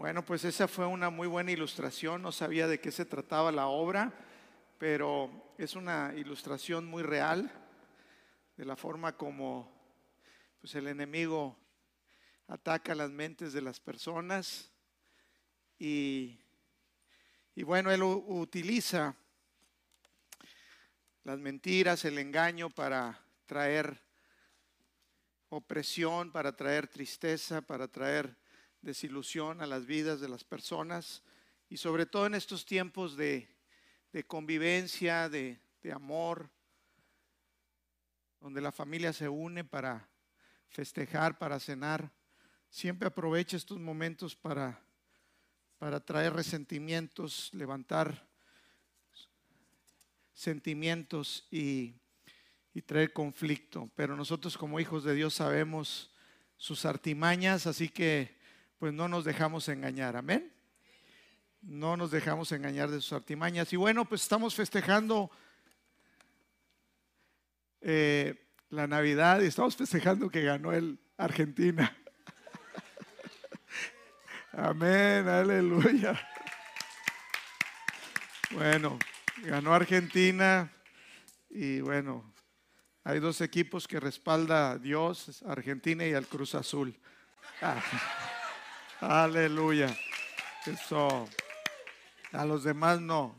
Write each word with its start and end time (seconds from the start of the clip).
Bueno, 0.00 0.24
pues 0.24 0.46
esa 0.46 0.66
fue 0.66 0.86
una 0.86 1.10
muy 1.10 1.28
buena 1.28 1.50
ilustración. 1.50 2.22
No 2.22 2.32
sabía 2.32 2.66
de 2.66 2.80
qué 2.80 2.90
se 2.90 3.04
trataba 3.04 3.52
la 3.52 3.66
obra, 3.66 4.10
pero 4.78 5.52
es 5.58 5.76
una 5.76 6.14
ilustración 6.16 6.86
muy 6.86 7.02
real 7.02 7.52
de 8.56 8.64
la 8.64 8.76
forma 8.76 9.18
como 9.18 9.70
pues, 10.58 10.74
el 10.74 10.86
enemigo 10.86 11.54
ataca 12.48 12.94
las 12.94 13.10
mentes 13.10 13.52
de 13.52 13.60
las 13.60 13.78
personas 13.78 14.72
y, 15.78 16.40
y 17.54 17.62
bueno, 17.62 17.90
él 17.90 18.02
utiliza 18.02 19.14
las 21.24 21.38
mentiras, 21.40 22.06
el 22.06 22.16
engaño 22.16 22.70
para 22.70 23.22
traer 23.44 24.00
opresión, 25.50 26.32
para 26.32 26.56
traer 26.56 26.88
tristeza, 26.88 27.60
para 27.60 27.86
traer 27.86 28.34
desilusión 28.82 29.60
a 29.60 29.66
las 29.66 29.86
vidas 29.86 30.20
de 30.20 30.28
las 30.28 30.44
personas 30.44 31.22
y 31.68 31.76
sobre 31.76 32.06
todo 32.06 32.26
en 32.26 32.34
estos 32.34 32.64
tiempos 32.64 33.16
de, 33.16 33.48
convivencia, 34.26 35.28
de, 35.28 35.60
de 35.82 35.92
amor, 35.92 36.50
donde 38.40 38.60
la 38.60 38.72
familia 38.72 39.12
se 39.12 39.28
une 39.28 39.64
para 39.64 40.08
festejar, 40.68 41.38
para 41.38 41.60
cenar. 41.60 42.10
Siempre 42.70 43.08
aprovecha 43.08 43.56
estos 43.56 43.78
momentos 43.78 44.34
para, 44.34 44.82
para 45.78 46.00
traer 46.00 46.32
resentimientos, 46.32 47.50
levantar 47.52 48.28
sentimientos 50.32 51.46
y, 51.50 51.94
y 52.72 52.82
traer 52.82 53.12
conflicto. 53.12 53.90
Pero 53.94 54.16
nosotros 54.16 54.56
como 54.56 54.80
hijos 54.80 55.04
de 55.04 55.14
Dios 55.14 55.34
sabemos 55.34 56.10
sus 56.56 56.84
artimañas, 56.84 57.66
así 57.66 57.88
que 57.88 58.39
pues 58.80 58.94
no 58.94 59.08
nos 59.08 59.26
dejamos 59.26 59.68
engañar. 59.68 60.16
Amén. 60.16 60.50
No 61.60 61.98
nos 61.98 62.10
dejamos 62.10 62.50
engañar 62.50 62.90
de 62.90 63.02
sus 63.02 63.12
artimañas. 63.12 63.70
Y 63.74 63.76
bueno, 63.76 64.06
pues 64.06 64.22
estamos 64.22 64.54
festejando 64.54 65.30
eh, 67.82 68.42
la 68.70 68.86
Navidad 68.86 69.42
y 69.42 69.46
estamos 69.48 69.76
festejando 69.76 70.30
que 70.30 70.42
ganó 70.42 70.72
el 70.72 70.98
Argentina. 71.18 71.94
Amén, 74.52 75.28
aleluya. 75.28 76.18
Bueno, 78.52 78.98
ganó 79.44 79.74
Argentina 79.74 80.72
y 81.50 81.82
bueno, 81.82 82.32
hay 83.04 83.20
dos 83.20 83.42
equipos 83.42 83.86
que 83.86 84.00
respalda 84.00 84.70
a 84.70 84.78
Dios, 84.78 85.42
Argentina 85.46 86.06
y 86.06 86.14
al 86.14 86.26
Cruz 86.26 86.54
Azul. 86.54 86.98
Ah. 87.60 87.82
Aleluya. 89.00 89.96
Eso. 90.66 91.26
A 92.32 92.44
los 92.44 92.64
demás 92.64 93.00
no. 93.00 93.34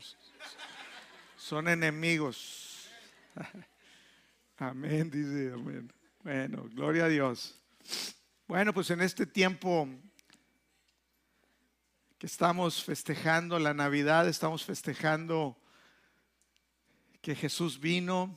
Son 1.36 1.68
enemigos. 1.68 2.88
Amén, 4.58 5.08
dice. 5.08 5.52
Amén. 5.54 5.92
Bueno, 6.24 6.68
gloria 6.72 7.04
a 7.04 7.08
Dios. 7.08 7.54
Bueno, 8.48 8.74
pues 8.74 8.90
en 8.90 9.02
este 9.02 9.24
tiempo 9.24 9.88
que 12.18 12.26
estamos 12.26 12.82
festejando 12.82 13.60
la 13.60 13.72
Navidad, 13.72 14.26
estamos 14.28 14.64
festejando 14.64 15.56
que 17.20 17.36
Jesús 17.36 17.78
vino, 17.78 18.36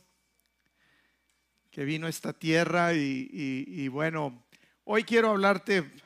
que 1.72 1.86
vino 1.86 2.06
a 2.06 2.12
esta 2.12 2.34
tierra 2.34 2.94
y, 2.94 3.30
y 3.32 3.88
bueno, 3.88 4.46
hoy 4.84 5.04
quiero 5.04 5.32
hablarte 5.32 6.05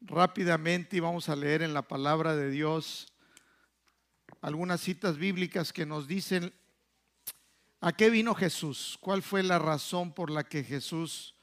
rápidamente 0.00 0.96
y 0.96 1.00
vamos 1.00 1.28
a 1.28 1.36
leer 1.36 1.62
en 1.62 1.74
la 1.74 1.82
palabra 1.82 2.34
de 2.34 2.50
Dios 2.50 3.12
algunas 4.40 4.80
citas 4.80 5.18
bíblicas 5.18 5.72
que 5.72 5.84
nos 5.84 6.08
dicen 6.08 6.52
a 7.80 7.92
qué 7.92 8.10
vino 8.10 8.34
Jesús, 8.34 8.98
cuál 9.00 9.22
fue 9.22 9.42
la 9.42 9.58
razón 9.58 10.12
por 10.12 10.30
la 10.30 10.44
que 10.44 10.64
Jesús 10.64 11.34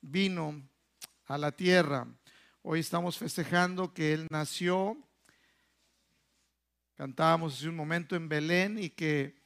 vino 0.00 0.62
a 1.26 1.38
la 1.38 1.52
tierra. 1.52 2.06
Hoy 2.62 2.80
estamos 2.80 3.18
festejando 3.18 3.94
que 3.94 4.12
Él 4.12 4.26
nació, 4.30 4.96
cantábamos 6.94 7.54
hace 7.54 7.68
un 7.68 7.76
momento 7.76 8.16
en 8.16 8.28
Belén 8.28 8.78
y 8.78 8.90
que, 8.90 9.36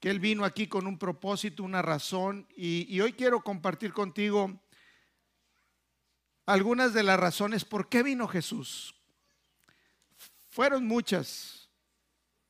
que 0.00 0.10
Él 0.10 0.20
vino 0.20 0.44
aquí 0.44 0.66
con 0.66 0.86
un 0.86 0.98
propósito, 0.98 1.62
una 1.62 1.82
razón. 1.82 2.46
Y, 2.54 2.86
y 2.94 3.00
hoy 3.00 3.14
quiero 3.14 3.42
compartir 3.42 3.92
contigo 3.92 4.60
algunas 6.46 6.92
de 6.94 7.02
las 7.02 7.18
razones 7.18 7.64
por 7.64 7.88
qué 7.88 8.02
vino 8.02 8.28
Jesús. 8.28 8.94
Fueron 10.50 10.86
muchas. 10.86 11.68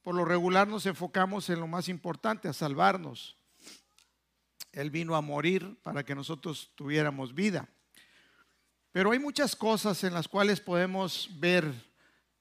Por 0.02 0.14
lo 0.14 0.24
regular 0.24 0.68
nos 0.68 0.84
enfocamos 0.86 1.48
en 1.48 1.60
lo 1.60 1.66
más 1.66 1.88
importante, 1.88 2.48
a 2.48 2.52
salvarnos. 2.52 3.38
Él 4.72 4.90
vino 4.90 5.16
a 5.16 5.22
morir 5.22 5.78
para 5.82 6.04
que 6.04 6.14
nosotros 6.14 6.72
tuviéramos 6.74 7.34
vida. 7.34 7.68
Pero 8.92 9.12
hay 9.12 9.18
muchas 9.18 9.56
cosas 9.56 10.04
en 10.04 10.12
las 10.12 10.28
cuales 10.28 10.60
podemos 10.60 11.30
ver 11.38 11.72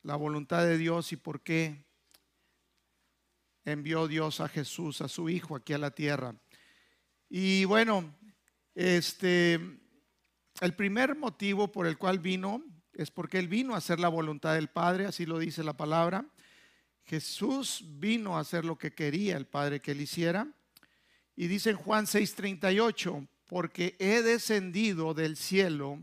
la 0.02 0.16
voluntad 0.16 0.64
de 0.66 0.78
Dios 0.78 1.12
y 1.12 1.16
por 1.16 1.42
qué 1.42 1.86
envió 3.64 4.08
Dios 4.08 4.42
a 4.42 4.50
Jesús, 4.50 5.02
a 5.02 5.08
su 5.08 5.30
Hijo, 5.30 5.56
aquí 5.56 5.74
a 5.74 5.78
la 5.78 5.92
tierra. 5.92 6.36
Y 7.30 7.66
bueno, 7.66 8.14
este, 8.76 9.83
el 10.62 10.74
primer 10.74 11.16
motivo 11.16 11.72
por 11.72 11.88
el 11.88 11.98
cual 11.98 12.20
vino 12.20 12.64
es 12.94 13.12
porque 13.12 13.40
Él 13.40 13.48
vino 13.48 13.74
a 13.74 13.78
hacer 13.78 14.00
la 14.00 14.08
voluntad 14.08 14.54
del 14.54 14.70
Padre, 14.70 15.06
así 15.06 15.26
lo 15.26 15.40
dice 15.40 15.64
la 15.64 15.74
palabra. 15.74 16.26
Jesús 17.06 17.84
vino 18.00 18.38
a 18.38 18.42
hacer 18.42 18.64
lo 18.64 18.78
que 18.78 18.94
quería 18.94 19.36
el 19.36 19.46
Padre 19.46 19.82
que 19.82 19.92
Él 19.92 20.02
hiciera. 20.02 20.48
Y 21.36 21.48
dice 21.48 21.72
en 21.72 21.78
Juan 21.78 22.06
6:38, 22.06 23.28
porque 23.48 23.96
he 24.00 24.22
descendido 24.22 25.14
del 25.14 25.36
cielo 25.38 26.00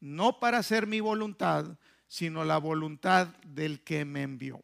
no 0.00 0.40
para 0.40 0.58
hacer 0.58 0.86
mi 0.86 1.00
voluntad, 1.00 1.76
sino 2.08 2.44
la 2.44 2.58
voluntad 2.58 3.28
del 3.46 3.80
que 3.82 4.04
me 4.04 4.22
envió. 4.22 4.62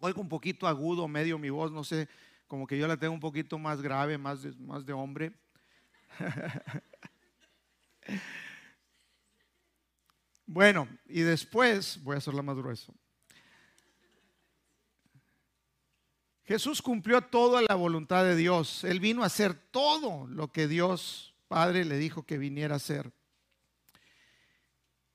Oigo 0.00 0.20
un 0.20 0.28
poquito 0.28 0.66
agudo, 0.66 1.08
medio 1.08 1.38
mi 1.38 1.50
voz, 1.50 1.72
no 1.72 1.84
sé, 1.84 2.08
como 2.46 2.66
que 2.66 2.78
yo 2.78 2.86
la 2.86 2.96
tengo 2.96 3.14
un 3.14 3.20
poquito 3.20 3.58
más 3.58 3.80
grave, 3.80 4.18
más 4.18 4.42
de, 4.42 4.52
más 4.56 4.84
de 4.84 4.92
hombre. 4.92 5.32
Bueno, 10.46 10.88
y 11.06 11.22
después, 11.22 12.02
voy 12.02 12.14
a 12.14 12.18
hacerla 12.18 12.42
más 12.42 12.56
grueso. 12.56 12.94
Jesús 16.44 16.80
cumplió 16.80 17.20
toda 17.22 17.60
la 17.62 17.74
voluntad 17.74 18.24
de 18.24 18.36
Dios. 18.36 18.84
Él 18.84 19.00
vino 19.00 19.24
a 19.24 19.26
hacer 19.26 19.54
todo 19.54 20.28
lo 20.28 20.52
que 20.52 20.68
Dios 20.68 21.34
Padre 21.48 21.84
le 21.84 21.98
dijo 21.98 22.24
que 22.24 22.38
viniera 22.38 22.74
a 22.74 22.76
hacer. 22.76 23.12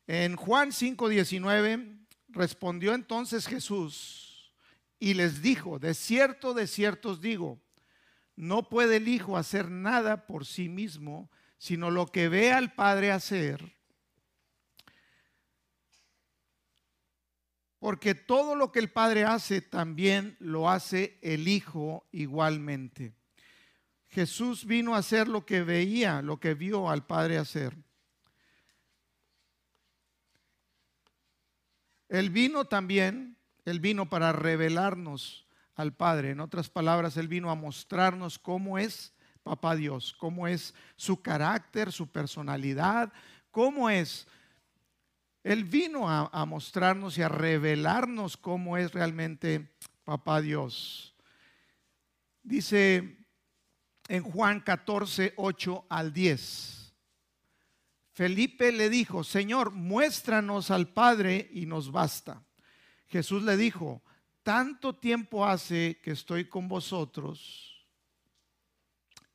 En 0.08 0.36
Juan 0.36 0.72
5:19 0.72 2.08
respondió 2.30 2.94
entonces 2.94 3.48
Jesús 3.48 4.54
y 5.00 5.14
les 5.14 5.42
dijo, 5.42 5.80
de 5.80 5.94
cierto, 5.94 6.54
de 6.54 6.68
cierto 6.68 7.10
os 7.10 7.22
digo, 7.22 7.62
no 8.36 8.70
puede 8.70 8.98
el 8.98 9.08
Hijo 9.08 9.38
hacer 9.38 9.70
nada 9.70 10.26
por 10.28 10.46
sí 10.46 10.70
mismo, 10.70 11.30
sino 11.62 11.92
lo 11.92 12.08
que 12.08 12.28
ve 12.28 12.52
al 12.52 12.74
Padre 12.74 13.12
hacer. 13.12 13.78
Porque 17.78 18.16
todo 18.16 18.56
lo 18.56 18.72
que 18.72 18.80
el 18.80 18.90
Padre 18.90 19.26
hace, 19.26 19.62
también 19.62 20.36
lo 20.40 20.72
hace 20.72 21.20
el 21.22 21.48
Hijo 21.48 22.08
igualmente. 22.12 23.14
Jesús 24.08 24.66
vino 24.66 24.96
a 24.96 24.98
hacer 24.98 25.28
lo 25.28 25.46
que 25.46 25.62
veía, 25.62 26.24
lo 26.24 26.40
que 26.40 26.56
vio 26.56 26.90
al 26.90 27.06
Padre 27.06 27.38
hacer. 27.38 27.78
Él 32.10 32.32
vino 32.32 32.66
también, 32.66 33.38
Él 33.66 33.80
vino 33.80 34.10
para 34.10 34.32
revelarnos 34.32 35.46
al 35.76 35.94
Padre. 35.94 36.32
En 36.32 36.40
otras 36.40 36.72
palabras, 36.72 37.18
Él 37.18 37.28
vino 37.28 37.52
a 37.52 37.56
mostrarnos 37.56 38.40
cómo 38.40 38.80
es 38.80 39.14
papá 39.44 39.76
Dios, 39.76 40.16
cómo 40.18 40.48
es 40.48 40.74
su 40.96 41.22
carácter, 41.22 41.92
su 41.92 42.08
personalidad, 42.08 43.12
cómo 43.52 43.90
es. 43.90 44.28
Él 45.44 45.64
vino 45.64 46.08
a, 46.08 46.46
mostrarnos 46.46 47.18
y 47.18 47.24
a 47.24 47.30
revelarnos 47.30 48.38
cómo 48.38 48.78
es 48.78 48.94
realmente 48.94 49.72
papá 50.04 50.42
Dios. 50.42 51.16
Dice 52.44 53.18
en 54.08 54.24
Juan 54.24 54.60
14, 54.60 55.34
8 55.38 55.86
al 55.90 56.14
10. 56.14 56.94
Felipe 58.14 58.72
le 58.72 58.90
dijo, 58.90 59.24
Señor, 59.24 59.72
muéstranos 59.72 60.70
al 60.70 60.90
Padre 60.90 61.50
y 61.54 61.66
nos 61.66 61.92
basta. 61.92 62.44
Jesús 63.08 63.44
le 63.44 63.58
dijo, 63.58 64.04
tanto 64.44 64.94
tiempo 64.94 65.46
hace 65.46 66.00
que 66.04 66.12
estoy 66.12 66.46
con 66.46 66.68
vosotros 66.68 67.71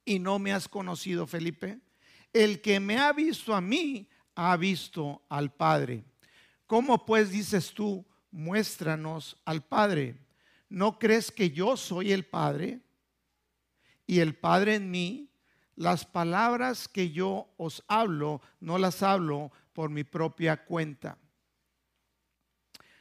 y 0.07 0.21
no 0.21 0.39
me 0.39 0.53
has 0.53 0.69
conocido, 0.69 1.27
Felipe. 1.27 1.81
El 2.33 2.63
que 2.63 2.81
me 2.81 2.97
ha 2.97 3.13
visto 3.13 3.55
a 3.55 3.61
mí, 3.61 4.09
ha 4.37 4.57
visto 4.57 5.23
al 5.29 5.53
Padre. 5.53 6.05
¿Cómo 6.67 7.05
pues 7.05 7.31
dices 7.31 7.75
tú, 7.75 8.07
muéstranos 8.31 9.37
al 9.45 9.65
Padre? 9.65 10.17
¿No 10.69 10.99
crees 10.99 11.31
que 11.31 11.51
yo 11.51 11.77
soy 11.77 12.13
el 12.13 12.25
Padre 12.25 12.81
y 14.07 14.21
el 14.21 14.35
Padre 14.35 14.77
en 14.77 14.91
mí? 14.91 15.29
Las 15.75 16.07
palabras 16.07 16.89
que 16.89 17.11
yo 17.11 17.53
os 17.57 17.85
hablo, 17.89 18.41
no 18.61 18.79
las 18.79 19.03
hablo 19.03 19.51
por 19.73 19.91
mi 19.91 20.05
propia 20.05 20.65
cuenta, 20.65 21.19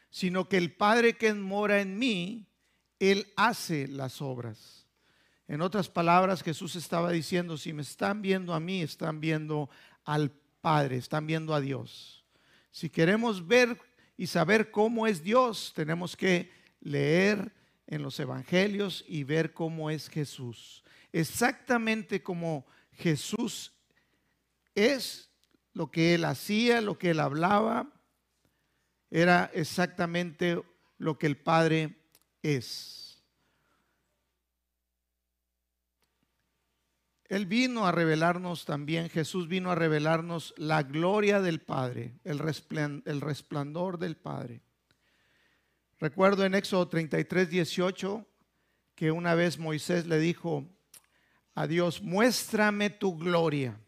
sino 0.10 0.50
que 0.50 0.58
el 0.58 0.74
Padre 0.76 1.18
que 1.18 1.34
mora 1.34 1.80
en 1.80 1.98
mí, 1.98 2.48
Él 3.00 3.32
hace 3.38 3.88
las 3.88 4.22
obras. 4.22 4.85
En 5.48 5.62
otras 5.62 5.90
palabras, 5.90 6.42
Jesús 6.42 6.76
estaba 6.76 7.12
diciendo, 7.12 7.58
si 7.58 7.72
me 7.72 7.84
están 7.84 8.22
viendo 8.22 8.54
a 8.54 8.60
mí, 8.60 8.82
están 8.82 9.20
viendo 9.20 9.70
al 10.04 10.32
Padre, 10.62 10.98
están 10.98 11.28
viendo 11.28 11.54
a 11.54 11.62
Dios. 11.62 12.26
Si 12.72 12.90
queremos 12.90 13.48
ver 13.48 13.80
y 14.18 14.28
saber 14.28 14.72
cómo 14.72 15.06
es 15.06 15.24
Dios, 15.24 15.74
tenemos 15.76 16.18
que 16.18 16.52
leer 16.82 17.54
en 17.88 18.02
los 18.02 18.20
evangelios 18.20 19.06
y 19.08 19.24
ver 19.24 19.54
cómo 19.54 19.90
es 19.90 20.10
Jesús. 20.10 20.84
Exactamente 21.12 22.24
como 22.24 22.66
Jesús 22.92 23.72
es, 24.74 25.30
lo 25.76 25.92
que 25.92 26.16
él 26.16 26.24
hacía, 26.26 26.82
lo 26.82 26.98
que 26.98 27.12
él 27.12 27.20
hablaba, 27.20 27.92
era 29.12 29.52
exactamente 29.54 30.62
lo 30.98 31.20
que 31.20 31.28
el 31.28 31.38
Padre 31.38 31.98
es. 32.42 33.05
Él 37.28 37.48
vino 37.48 37.88
a 37.88 37.92
revelarnos 37.92 38.66
también, 38.66 39.10
Jesús 39.10 39.48
vino 39.48 39.72
a 39.72 39.76
revelarnos 39.76 40.54
la 40.58 40.84
gloria 40.84 41.42
del 41.42 41.60
Padre, 41.60 42.14
el 42.24 42.40
resplandor 42.40 43.98
del 43.98 44.16
Padre. 44.16 44.62
Recuerdo 46.00 46.46
en 46.46 46.54
Éxodo 46.54 46.88
33, 46.88 47.50
18 47.50 48.26
que 48.94 49.12
una 49.12 49.34
vez 49.34 49.58
Moisés 49.58 50.06
le 50.06 50.20
dijo 50.20 50.66
a 51.56 51.66
Dios, 51.66 52.02
muéstrame 52.02 52.92
tu 52.92 53.18
gloria. 53.18 53.80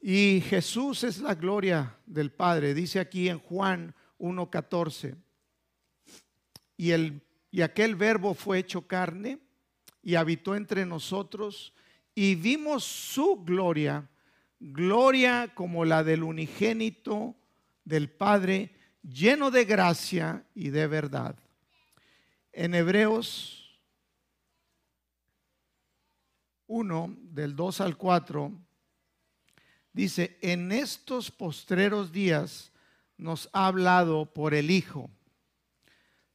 Y 0.00 0.40
Jesús 0.48 1.04
es 1.04 1.18
la 1.18 1.34
gloria 1.34 1.96
del 2.06 2.32
Padre, 2.32 2.72
dice 2.72 3.00
aquí 3.00 3.28
en 3.28 3.38
Juan 3.38 3.94
1.14. 4.18 5.16
Y, 6.76 6.92
el, 6.92 7.20
y 7.50 7.60
aquel 7.60 7.96
verbo 7.96 8.32
fue 8.32 8.60
hecho 8.60 8.86
carne 8.86 9.40
y 10.08 10.14
habitó 10.14 10.56
entre 10.56 10.86
nosotros 10.86 11.74
y 12.14 12.34
vimos 12.34 12.82
su 12.82 13.44
gloria, 13.44 14.08
gloria 14.58 15.52
como 15.54 15.84
la 15.84 16.02
del 16.02 16.22
unigénito 16.22 17.36
del 17.84 18.08
Padre, 18.08 18.72
lleno 19.02 19.50
de 19.50 19.66
gracia 19.66 20.46
y 20.54 20.70
de 20.70 20.86
verdad. 20.86 21.38
En 22.54 22.74
Hebreos 22.74 23.78
1, 26.68 27.14
del 27.24 27.54
2 27.54 27.82
al 27.82 27.98
4, 27.98 28.50
dice, 29.92 30.38
en 30.40 30.72
estos 30.72 31.30
postreros 31.30 32.12
días 32.12 32.72
nos 33.18 33.50
ha 33.52 33.66
hablado 33.66 34.24
por 34.32 34.54
el 34.54 34.70
Hijo, 34.70 35.10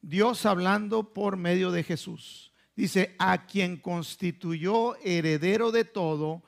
Dios 0.00 0.46
hablando 0.46 1.12
por 1.12 1.36
medio 1.36 1.72
de 1.72 1.82
Jesús 1.82 2.53
Dice, 2.76 3.14
a 3.18 3.46
quien 3.46 3.76
constituyó 3.76 4.96
heredero 4.96 5.70
de 5.70 5.84
todo 5.84 6.42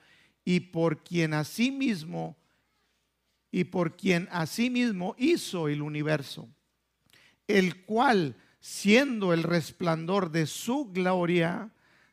y 0.44 0.60
por 0.60 1.04
quien 1.04 1.34
asimismo 1.34 2.36
y 3.52 3.64
por 3.64 3.96
quien 3.96 4.28
asimismo 4.32 5.14
hizo 5.18 5.68
el 5.68 5.82
universo, 5.82 6.48
el 7.46 7.84
cual, 7.84 8.36
siendo 8.58 9.32
el 9.32 9.44
resplandor 9.44 10.30
de 10.30 10.46
su 10.46 10.86
gloria, 10.86 11.70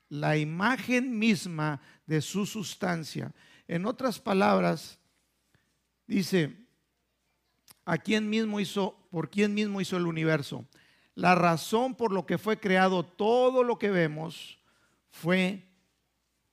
la 0.10 0.38
imagen 0.38 1.18
misma 1.18 1.81
de 2.06 2.21
su 2.21 2.45
sustancia. 2.45 3.33
En 3.68 3.88
otras 3.88 4.19
palabras, 4.19 5.00
dice, 6.06 6.56
a 7.83 7.98
quien 7.98 8.30
mismo 8.30 8.60
hizo, 8.60 8.95
por 9.10 9.31
quien 9.31 9.56
mismo 9.56 9.81
hizo 9.81 9.98
el 9.98 10.06
universo 10.06 10.65
la 11.15 11.36
razón 11.36 11.95
por 11.95 12.12
lo 12.12 12.25
que 12.25 12.38
fue 12.38 12.60
creado 12.60 13.04
todo 13.04 13.63
lo 13.63 13.77
que 13.77 13.92
vemos 13.92 14.57
fue 15.10 15.63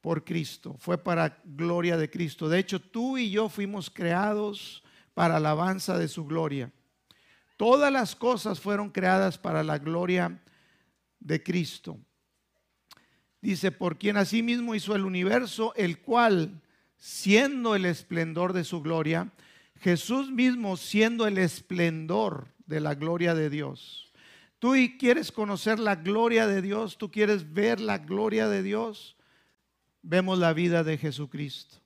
por 0.01 0.25
Cristo, 0.25 0.77
fue 0.79 0.99
para 0.99 1.39
gloria 1.45 1.97
de 1.97 2.11
Cristo. 2.11 2.49
De 2.49 2.59
hecho, 2.59 2.81
tú 2.81 3.19
y 3.19 3.31
yo 3.31 3.49
fuimos 3.49 3.91
creados 3.91 4.83
para 5.15 5.37
alabanza 5.37 5.99
de 5.99 6.09
su 6.09 6.27
gloria. 6.27 6.73
Todas 7.57 7.93
las 7.93 8.17
cosas 8.17 8.61
fueron 8.61 8.91
creadas 8.91 9.37
para 9.37 9.63
la 9.63 9.79
gloria 9.79 10.43
de 11.19 11.43
Cristo. 11.43 11.99
Dice, 13.43 13.73
por 13.73 13.99
quien 13.99 14.17
asimismo 14.17 14.75
hizo 14.75 14.95
el 14.95 15.05
universo, 15.05 15.75
el 15.77 16.01
cual, 16.01 16.61
siendo 16.97 17.75
el 17.75 17.87
esplendor 17.87 18.53
de 18.53 18.65
su 18.65 18.83
gloria, 18.83 19.31
Jesús 19.79 20.31
mismo 20.31 20.77
siendo 20.77 21.27
el 21.27 21.39
esplendor 21.39 22.49
de 22.67 22.81
la 22.81 22.95
gloria 22.95 23.35
de 23.35 23.49
Dios 23.49 24.10
Tú 24.61 24.75
quieres 24.99 25.33
conocer 25.33 25.79
la 25.79 25.97
gloria 25.97 26.47
de 26.47 26.61
Dios, 26.61 26.99
tú 26.99 27.11
quieres 27.11 27.51
ver 27.55 27.81
la 27.81 27.97
gloria 27.97 28.47
de 28.47 28.63
Dios, 28.63 29.17
vemos 30.03 30.39
la 30.39 30.53
vida 30.53 30.85
de 30.85 30.99
Jesucristo. 30.99 31.79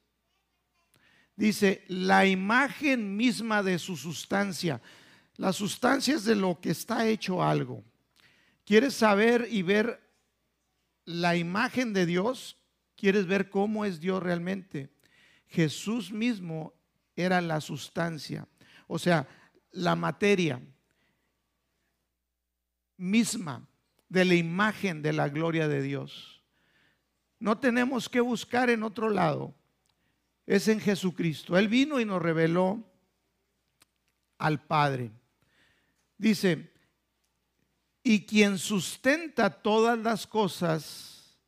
Dice, 1.37 1.85
la 1.87 2.27
imagen 2.27 3.17
misma 3.17 3.63
de 3.63 3.79
su 3.79 3.97
sustancia. 3.97 4.83
La 5.37 5.53
sustancia 5.53 6.17
es 6.17 6.25
de 6.25 6.35
lo 6.35 6.61
que 6.61 6.71
está 6.71 7.07
hecho 7.07 7.45
algo. 7.45 7.85
¿Quieres 8.65 8.95
saber 8.95 9.47
y 9.49 9.63
ver 9.63 10.01
la 11.05 11.37
imagen 11.37 11.93
de 11.93 12.07
Dios? 12.07 12.57
¿Quieres 12.97 13.27
ver 13.29 13.51
cómo 13.51 13.85
es 13.85 14.01
Dios 14.01 14.21
realmente? 14.21 14.91
Jesús 15.47 16.11
mismo 16.11 16.75
era 17.15 17.41
la 17.41 17.61
sustancia, 17.61 18.49
o 18.89 18.99
sea, 18.99 19.29
la 19.71 19.95
materia 19.95 20.61
misma 22.97 23.67
de 24.09 24.25
la 24.25 24.35
imagen 24.35 25.03
de 25.03 25.13
la 25.13 25.29
gloria 25.29 25.69
de 25.69 25.83
Dios. 25.83 26.43
No 27.39 27.59
tenemos 27.59 28.09
que 28.09 28.21
buscar 28.21 28.71
en 28.71 28.83
otro 28.83 29.11
lado. 29.11 29.55
Es 30.47 30.69
en 30.69 30.81
Jesucristo. 30.81 31.59
Él 31.59 31.69
vino 31.69 32.01
y 32.01 32.05
nos 32.05 32.23
reveló 32.23 32.83
al 34.39 34.65
Padre. 34.65 35.11
Dice, 36.17 36.73
y 38.03 38.27
quien 38.27 38.59
sustenta 38.59 39.51
todas 39.63 39.99
las 39.99 40.27
cosas 40.27 41.39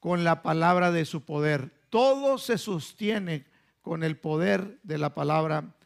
con 0.00 0.24
la 0.24 0.42
palabra 0.42 0.90
de 0.90 1.04
su 1.04 1.24
poder. 1.24 1.70
Todo 1.90 2.38
se 2.38 2.58
sostiene 2.58 3.46
con 3.82 4.02
el 4.02 4.18
poder 4.18 4.80
de 4.82 4.98
la 4.98 5.14
palabra 5.14 5.76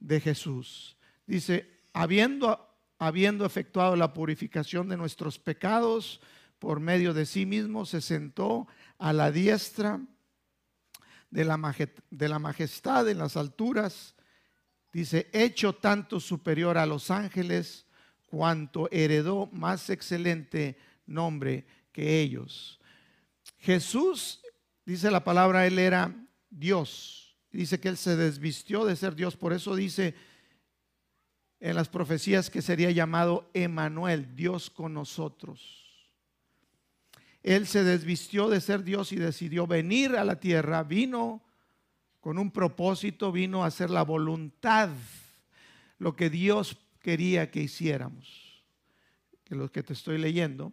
de 0.00 0.20
Jesús. 0.20 0.96
Dice, 1.26 1.82
habiendo 1.92 2.67
habiendo 2.98 3.46
efectuado 3.46 3.96
la 3.96 4.12
purificación 4.12 4.88
de 4.88 4.96
nuestros 4.96 5.38
pecados 5.38 6.20
por 6.58 6.80
medio 6.80 7.14
de 7.14 7.26
sí 7.26 7.46
mismo, 7.46 7.86
se 7.86 8.00
sentó 8.00 8.66
a 8.98 9.12
la 9.12 9.30
diestra 9.30 10.00
de 11.30 11.44
la, 11.44 11.58
majestad 12.38 13.08
en 13.08 13.18
las 13.18 13.36
alturas, 13.36 14.14
dice, 14.92 15.28
hecho 15.32 15.74
tanto 15.74 16.20
superior 16.20 16.78
a 16.78 16.86
los 16.86 17.10
ángeles, 17.10 17.86
cuanto 18.26 18.88
heredó 18.90 19.46
más 19.52 19.88
excelente 19.90 20.78
nombre 21.06 21.66
que 21.92 22.20
ellos. 22.20 22.80
Jesús, 23.58 24.40
dice 24.84 25.10
la 25.10 25.24
palabra, 25.24 25.66
él 25.66 25.78
era 25.78 26.14
Dios. 26.50 27.36
Dice 27.50 27.80
que 27.80 27.88
él 27.88 27.96
se 27.96 28.16
desvistió 28.16 28.84
de 28.84 28.96
ser 28.96 29.14
Dios, 29.14 29.36
por 29.36 29.52
eso 29.52 29.74
dice 29.74 30.14
en 31.60 31.74
las 31.74 31.88
profecías 31.88 32.50
que 32.50 32.62
sería 32.62 32.90
llamado 32.90 33.50
Emanuel, 33.52 34.34
Dios 34.34 34.70
con 34.70 34.94
nosotros. 34.94 35.84
Él 37.42 37.66
se 37.66 37.84
desvistió 37.84 38.48
de 38.48 38.60
ser 38.60 38.84
Dios 38.84 39.12
y 39.12 39.16
decidió 39.16 39.66
venir 39.66 40.16
a 40.16 40.24
la 40.24 40.38
tierra, 40.38 40.82
vino 40.82 41.42
con 42.20 42.38
un 42.38 42.50
propósito, 42.50 43.32
vino 43.32 43.64
a 43.64 43.68
hacer 43.68 43.90
la 43.90 44.02
voluntad, 44.02 44.90
lo 45.98 46.14
que 46.14 46.30
Dios 46.30 46.76
quería 47.00 47.50
que 47.50 47.62
hiciéramos, 47.62 48.62
que 49.44 49.54
lo 49.54 49.70
que 49.70 49.82
te 49.82 49.94
estoy 49.94 50.18
leyendo, 50.18 50.72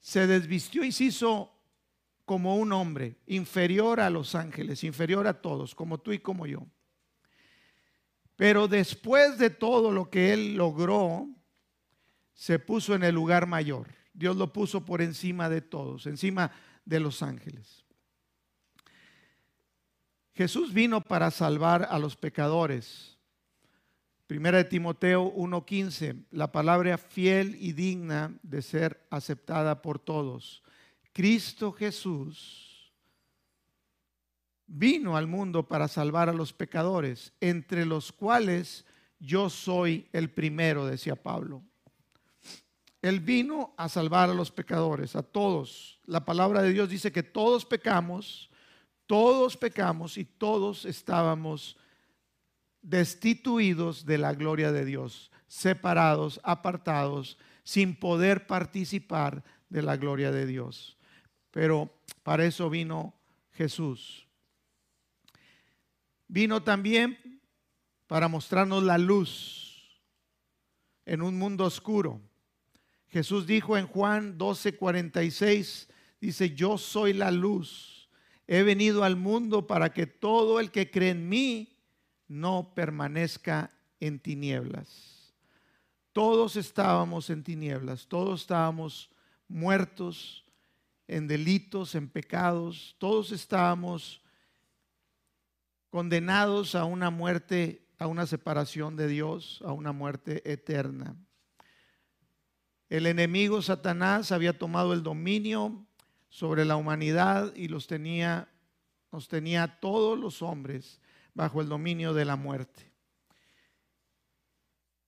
se 0.00 0.26
desvistió 0.26 0.82
y 0.82 0.92
se 0.92 1.04
hizo 1.04 1.52
como 2.24 2.56
un 2.56 2.72
hombre, 2.72 3.18
inferior 3.26 4.00
a 4.00 4.08
los 4.08 4.34
ángeles, 4.34 4.84
inferior 4.84 5.26
a 5.26 5.42
todos, 5.42 5.74
como 5.74 5.98
tú 5.98 6.12
y 6.12 6.20
como 6.20 6.46
yo. 6.46 6.66
Pero 8.40 8.68
después 8.68 9.36
de 9.36 9.50
todo 9.50 9.92
lo 9.92 10.08
que 10.08 10.32
él 10.32 10.54
logró, 10.54 11.28
se 12.32 12.58
puso 12.58 12.94
en 12.94 13.02
el 13.02 13.14
lugar 13.14 13.46
mayor. 13.46 13.88
Dios 14.14 14.34
lo 14.34 14.50
puso 14.50 14.82
por 14.82 15.02
encima 15.02 15.50
de 15.50 15.60
todos, 15.60 16.06
encima 16.06 16.50
de 16.86 17.00
los 17.00 17.22
ángeles. 17.22 17.84
Jesús 20.32 20.72
vino 20.72 21.02
para 21.02 21.30
salvar 21.30 21.86
a 21.90 21.98
los 21.98 22.16
pecadores. 22.16 23.18
Primera 24.26 24.56
de 24.56 24.64
Timoteo 24.64 25.30
1:15, 25.34 26.24
la 26.30 26.50
palabra 26.50 26.96
fiel 26.96 27.58
y 27.60 27.72
digna 27.72 28.32
de 28.42 28.62
ser 28.62 29.06
aceptada 29.10 29.82
por 29.82 29.98
todos. 29.98 30.62
Cristo 31.12 31.72
Jesús 31.72 32.69
vino 34.72 35.16
al 35.16 35.26
mundo 35.26 35.66
para 35.66 35.88
salvar 35.88 36.28
a 36.28 36.32
los 36.32 36.52
pecadores, 36.52 37.32
entre 37.40 37.84
los 37.84 38.12
cuales 38.12 38.86
yo 39.18 39.50
soy 39.50 40.08
el 40.12 40.30
primero, 40.30 40.86
decía 40.86 41.16
Pablo. 41.16 41.62
Él 43.02 43.20
vino 43.20 43.74
a 43.76 43.88
salvar 43.88 44.30
a 44.30 44.34
los 44.34 44.50
pecadores, 44.52 45.16
a 45.16 45.22
todos. 45.22 45.98
La 46.04 46.24
palabra 46.24 46.62
de 46.62 46.72
Dios 46.72 46.88
dice 46.88 47.10
que 47.10 47.22
todos 47.22 47.64
pecamos, 47.66 48.48
todos 49.06 49.56
pecamos 49.56 50.16
y 50.16 50.24
todos 50.24 50.84
estábamos 50.84 51.76
destituidos 52.80 54.06
de 54.06 54.18
la 54.18 54.34
gloria 54.34 54.70
de 54.70 54.84
Dios, 54.84 55.32
separados, 55.48 56.40
apartados, 56.44 57.38
sin 57.64 57.96
poder 57.96 58.46
participar 58.46 59.42
de 59.68 59.82
la 59.82 59.96
gloria 59.96 60.30
de 60.30 60.46
Dios. 60.46 60.96
Pero 61.50 61.90
para 62.22 62.44
eso 62.44 62.70
vino 62.70 63.14
Jesús. 63.52 64.29
Vino 66.32 66.62
también 66.62 67.40
para 68.06 68.28
mostrarnos 68.28 68.84
la 68.84 68.98
luz 68.98 70.00
en 71.04 71.22
un 71.22 71.36
mundo 71.36 71.64
oscuro. 71.64 72.20
Jesús 73.08 73.48
dijo 73.48 73.76
en 73.76 73.88
Juan 73.88 74.38
12:46, 74.38 75.88
dice, 76.20 76.54
yo 76.54 76.78
soy 76.78 77.14
la 77.14 77.32
luz. 77.32 78.08
He 78.46 78.62
venido 78.62 79.02
al 79.02 79.16
mundo 79.16 79.66
para 79.66 79.92
que 79.92 80.06
todo 80.06 80.60
el 80.60 80.70
que 80.70 80.88
cree 80.88 81.10
en 81.10 81.28
mí 81.28 81.76
no 82.28 82.74
permanezca 82.76 83.72
en 83.98 84.20
tinieblas. 84.20 85.34
Todos 86.12 86.54
estábamos 86.54 87.28
en 87.30 87.42
tinieblas, 87.42 88.06
todos 88.06 88.42
estábamos 88.42 89.10
muertos 89.48 90.44
en 91.08 91.26
delitos, 91.26 91.96
en 91.96 92.08
pecados, 92.08 92.94
todos 92.98 93.32
estábamos 93.32 94.22
condenados 95.90 96.74
a 96.74 96.84
una 96.84 97.10
muerte, 97.10 97.82
a 97.98 98.06
una 98.06 98.26
separación 98.26 98.96
de 98.96 99.08
Dios, 99.08 99.60
a 99.64 99.72
una 99.72 99.92
muerte 99.92 100.50
eterna. 100.50 101.16
El 102.88 103.06
enemigo 103.06 103.60
Satanás 103.62 104.32
había 104.32 104.58
tomado 104.58 104.92
el 104.92 105.02
dominio 105.02 105.84
sobre 106.28 106.64
la 106.64 106.76
humanidad 106.76 107.54
y 107.54 107.68
los 107.68 107.86
tenía, 107.86 108.48
nos 109.12 109.28
tenía 109.28 109.64
a 109.64 109.80
todos 109.80 110.18
los 110.18 110.42
hombres 110.42 111.00
bajo 111.34 111.60
el 111.60 111.68
dominio 111.68 112.14
de 112.14 112.24
la 112.24 112.36
muerte. 112.36 112.90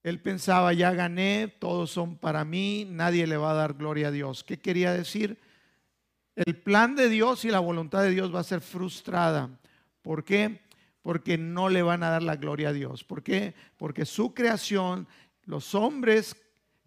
Él 0.02 0.20
pensaba, 0.20 0.72
ya 0.72 0.92
gané, 0.92 1.54
todos 1.60 1.92
son 1.92 2.16
para 2.16 2.44
mí, 2.44 2.86
nadie 2.88 3.26
le 3.26 3.36
va 3.36 3.52
a 3.52 3.54
dar 3.54 3.74
gloria 3.74 4.08
a 4.08 4.10
Dios. 4.10 4.42
¿Qué 4.42 4.58
quería 4.58 4.92
decir? 4.92 5.40
El 6.34 6.56
plan 6.56 6.96
de 6.96 7.08
Dios 7.08 7.44
y 7.44 7.50
la 7.50 7.60
voluntad 7.60 8.02
de 8.02 8.10
Dios 8.10 8.34
va 8.34 8.40
a 8.40 8.44
ser 8.44 8.60
frustrada. 8.60 9.50
¿Por 10.02 10.24
qué? 10.24 10.60
Porque 11.02 11.36
no 11.36 11.68
le 11.68 11.82
van 11.82 12.02
a 12.02 12.10
dar 12.10 12.22
la 12.22 12.36
gloria 12.36 12.70
a 12.70 12.72
Dios. 12.72 13.04
¿Por 13.04 13.22
qué? 13.22 13.54
Porque 13.76 14.06
su 14.06 14.34
creación, 14.34 15.08
los 15.44 15.74
hombres 15.74 16.36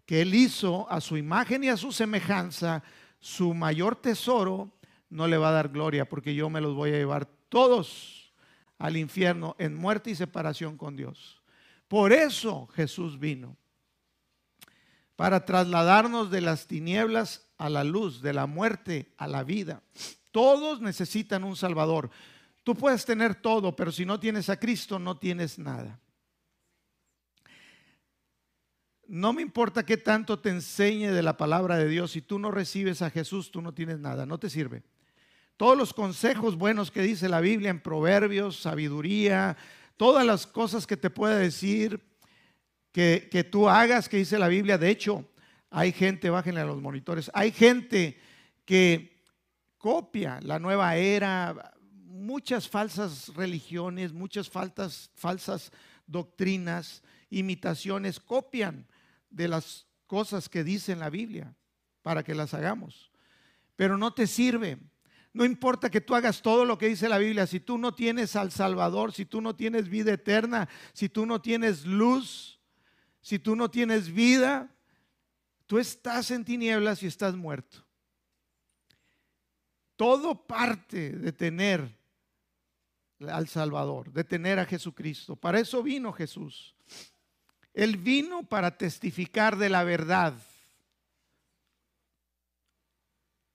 que 0.06 0.22
Él 0.22 0.34
hizo 0.34 0.90
a 0.90 1.00
su 1.00 1.16
imagen 1.16 1.64
y 1.64 1.68
a 1.68 1.76
su 1.76 1.92
semejanza, 1.92 2.82
su 3.18 3.54
mayor 3.54 3.96
tesoro, 3.96 4.72
no 5.10 5.26
le 5.26 5.36
va 5.36 5.50
a 5.50 5.52
dar 5.52 5.68
gloria, 5.68 6.08
porque 6.08 6.34
yo 6.34 6.50
me 6.50 6.60
los 6.60 6.74
voy 6.74 6.90
a 6.90 6.98
llevar 6.98 7.26
todos 7.48 8.32
al 8.78 8.96
infierno 8.96 9.56
en 9.58 9.74
muerte 9.74 10.10
y 10.10 10.14
separación 10.14 10.76
con 10.76 10.96
Dios. 10.96 11.42
Por 11.88 12.12
eso 12.12 12.66
Jesús 12.74 13.18
vino, 13.18 13.56
para 15.14 15.44
trasladarnos 15.44 16.30
de 16.30 16.40
las 16.40 16.66
tinieblas 16.66 17.46
a 17.58 17.70
la 17.70 17.84
luz, 17.84 18.20
de 18.20 18.34
la 18.34 18.46
muerte 18.46 19.12
a 19.16 19.26
la 19.26 19.44
vida. 19.44 19.82
Todos 20.30 20.80
necesitan 20.80 21.44
un 21.44 21.56
Salvador. 21.56 22.10
Tú 22.66 22.74
puedes 22.74 23.04
tener 23.04 23.36
todo, 23.36 23.76
pero 23.76 23.92
si 23.92 24.04
no 24.04 24.18
tienes 24.18 24.50
a 24.50 24.58
Cristo, 24.58 24.98
no 24.98 25.16
tienes 25.16 25.56
nada. 25.56 26.00
No 29.06 29.32
me 29.32 29.40
importa 29.40 29.86
qué 29.86 29.96
tanto 29.96 30.40
te 30.40 30.48
enseñe 30.48 31.12
de 31.12 31.22
la 31.22 31.36
palabra 31.36 31.76
de 31.76 31.86
Dios, 31.86 32.10
si 32.10 32.22
tú 32.22 32.40
no 32.40 32.50
recibes 32.50 33.02
a 33.02 33.10
Jesús, 33.10 33.52
tú 33.52 33.62
no 33.62 33.72
tienes 33.72 34.00
nada, 34.00 34.26
no 34.26 34.40
te 34.40 34.50
sirve. 34.50 34.82
Todos 35.56 35.78
los 35.78 35.94
consejos 35.94 36.58
buenos 36.58 36.90
que 36.90 37.02
dice 37.02 37.28
la 37.28 37.40
Biblia 37.40 37.70
en 37.70 37.78
proverbios, 37.78 38.60
sabiduría, 38.60 39.56
todas 39.96 40.26
las 40.26 40.44
cosas 40.48 40.88
que 40.88 40.96
te 40.96 41.08
puede 41.08 41.38
decir 41.38 42.00
que, 42.90 43.28
que 43.30 43.44
tú 43.44 43.68
hagas, 43.68 44.08
que 44.08 44.16
dice 44.16 44.40
la 44.40 44.48
Biblia. 44.48 44.76
De 44.76 44.90
hecho, 44.90 45.24
hay 45.70 45.92
gente, 45.92 46.30
bájenle 46.30 46.62
a 46.62 46.66
los 46.66 46.82
monitores, 46.82 47.30
hay 47.32 47.52
gente 47.52 48.18
que 48.64 49.22
copia 49.78 50.40
la 50.42 50.58
nueva 50.58 50.96
era, 50.96 51.75
muchas 52.24 52.68
falsas 52.68 53.28
religiones, 53.34 54.12
muchas 54.12 54.48
falsas 54.48 55.72
doctrinas, 56.06 57.02
imitaciones, 57.30 58.20
copian 58.20 58.86
de 59.30 59.48
las 59.48 59.86
cosas 60.06 60.48
que 60.48 60.64
dice 60.64 60.96
la 60.96 61.10
Biblia 61.10 61.54
para 62.02 62.22
que 62.22 62.34
las 62.34 62.54
hagamos. 62.54 63.10
Pero 63.74 63.98
no 63.98 64.12
te 64.14 64.26
sirve. 64.26 64.78
No 65.32 65.44
importa 65.44 65.90
que 65.90 66.00
tú 66.00 66.14
hagas 66.14 66.40
todo 66.40 66.64
lo 66.64 66.78
que 66.78 66.88
dice 66.88 67.08
la 67.08 67.18
Biblia, 67.18 67.46
si 67.46 67.60
tú 67.60 67.76
no 67.76 67.94
tienes 67.94 68.36
al 68.36 68.50
Salvador, 68.50 69.12
si 69.12 69.26
tú 69.26 69.42
no 69.42 69.54
tienes 69.54 69.88
vida 69.88 70.12
eterna, 70.12 70.68
si 70.94 71.08
tú 71.10 71.26
no 71.26 71.42
tienes 71.42 71.84
luz, 71.84 72.58
si 73.20 73.38
tú 73.38 73.54
no 73.54 73.70
tienes 73.70 74.10
vida, 74.10 74.74
tú 75.66 75.78
estás 75.78 76.30
en 76.30 76.44
tinieblas 76.44 77.02
y 77.02 77.06
estás 77.06 77.34
muerto. 77.34 77.84
Todo 79.96 80.46
parte 80.46 81.10
de 81.10 81.32
tener 81.32 81.98
al 83.20 83.48
Salvador, 83.48 84.12
de 84.12 84.24
tener 84.24 84.58
a 84.58 84.66
Jesucristo. 84.66 85.36
Para 85.36 85.60
eso 85.60 85.82
vino 85.82 86.12
Jesús. 86.12 86.74
Él 87.72 87.96
vino 87.96 88.42
para 88.42 88.76
testificar 88.76 89.56
de 89.56 89.68
la 89.68 89.84
verdad. 89.84 90.34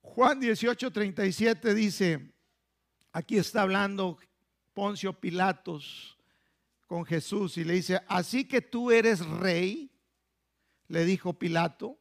Juan 0.01 0.39
18, 0.39 0.91
37 0.91 1.74
dice, 1.74 2.34
aquí 3.12 3.38
está 3.38 3.62
hablando 3.62 4.18
Poncio 4.74 5.20
Pilatos 5.20 6.18
con 6.88 7.06
Jesús 7.06 7.58
y 7.58 7.63
le 7.63 7.74
dice, 7.74 8.01
así 8.08 8.46
que 8.46 8.62
tú 8.62 8.91
eres 8.91 9.25
rey, 9.25 9.89
le 10.88 11.06
dijo 11.06 11.34
Pilato. 11.34 11.98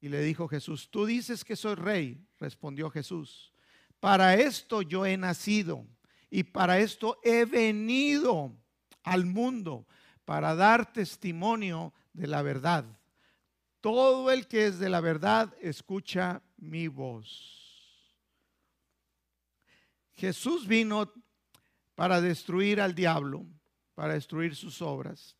Y 0.00 0.08
le 0.08 0.22
dijo 0.22 0.48
Jesús, 0.48 0.90
tú 0.90 1.04
dices 1.04 1.44
que 1.44 1.56
soy 1.56 1.74
rey, 1.74 2.26
respondió 2.38 2.88
Jesús. 2.88 3.52
Para 4.00 4.34
esto 4.34 4.82
yo 4.82 5.04
he 5.04 5.16
nacido 5.16 5.86
y 6.30 6.42
para 6.44 6.78
esto 6.78 7.18
he 7.22 7.44
venido 7.44 8.56
al 9.02 9.26
mundo, 9.26 9.86
para 10.24 10.54
dar 10.54 10.92
testimonio 10.92 11.92
de 12.12 12.26
la 12.26 12.42
verdad. 12.42 12.84
Todo 13.80 14.30
el 14.30 14.46
que 14.46 14.66
es 14.66 14.78
de 14.78 14.88
la 14.88 15.00
verdad 15.00 15.54
escucha 15.60 16.42
mi 16.56 16.88
voz. 16.88 17.60
Jesús 20.12 20.66
vino 20.66 21.12
para 21.94 22.20
destruir 22.20 22.80
al 22.80 22.94
diablo, 22.94 23.46
para 23.94 24.14
destruir 24.14 24.54
sus 24.54 24.80
obras. 24.82 25.36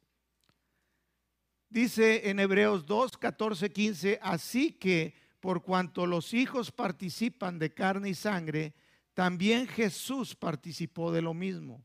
Dice 1.68 2.28
en 2.28 2.40
Hebreos 2.40 2.84
2, 2.84 3.16
14, 3.16 3.70
15, 3.70 4.18
así 4.22 4.72
que 4.72 5.14
por 5.40 5.62
cuanto 5.62 6.06
los 6.06 6.34
hijos 6.34 6.70
participan 6.70 7.58
de 7.58 7.72
carne 7.72 8.10
y 8.10 8.14
sangre, 8.14 8.74
también 9.14 9.66
Jesús 9.66 10.34
participó 10.34 11.12
de 11.12 11.22
lo 11.22 11.34
mismo 11.34 11.84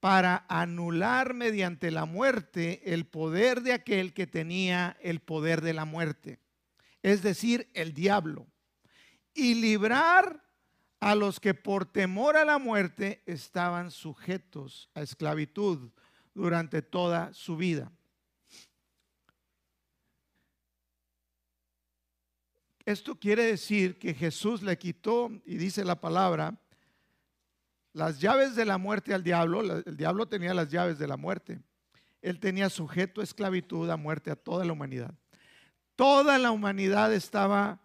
para 0.00 0.44
anular 0.48 1.32
mediante 1.32 1.90
la 1.90 2.04
muerte 2.04 2.92
el 2.92 3.06
poder 3.06 3.62
de 3.62 3.72
aquel 3.72 4.12
que 4.12 4.26
tenía 4.26 4.98
el 5.00 5.20
poder 5.20 5.62
de 5.62 5.72
la 5.72 5.86
muerte, 5.86 6.38
es 7.02 7.22
decir, 7.22 7.70
el 7.72 7.94
diablo, 7.94 8.46
y 9.32 9.54
librar 9.54 10.44
a 11.00 11.14
los 11.14 11.40
que 11.40 11.54
por 11.54 11.86
temor 11.86 12.36
a 12.36 12.44
la 12.44 12.58
muerte 12.58 13.22
estaban 13.26 13.90
sujetos 13.90 14.90
a 14.94 15.00
esclavitud 15.00 15.90
durante 16.34 16.82
toda 16.82 17.32
su 17.32 17.56
vida. 17.56 17.90
Esto 22.84 23.18
quiere 23.18 23.44
decir 23.44 23.98
que 23.98 24.14
Jesús 24.14 24.62
le 24.62 24.76
quitó, 24.76 25.30
y 25.46 25.56
dice 25.56 25.84
la 25.84 26.00
palabra, 26.00 26.60
las 27.92 28.20
llaves 28.20 28.56
de 28.56 28.64
la 28.64 28.76
muerte 28.76 29.14
al 29.14 29.22
diablo, 29.22 29.60
el 29.60 29.96
diablo 29.96 30.26
tenía 30.26 30.52
las 30.52 30.68
llaves 30.68 30.98
de 30.98 31.06
la 31.06 31.16
muerte. 31.16 31.60
Él 32.20 32.40
tenía 32.40 32.68
sujeto 32.68 33.20
a 33.20 33.24
esclavitud, 33.24 33.88
a 33.88 33.96
muerte 33.96 34.30
a 34.30 34.36
toda 34.36 34.64
la 34.64 34.72
humanidad. 34.72 35.14
Toda 35.94 36.38
la 36.38 36.50
humanidad 36.50 37.12
estaba 37.12 37.80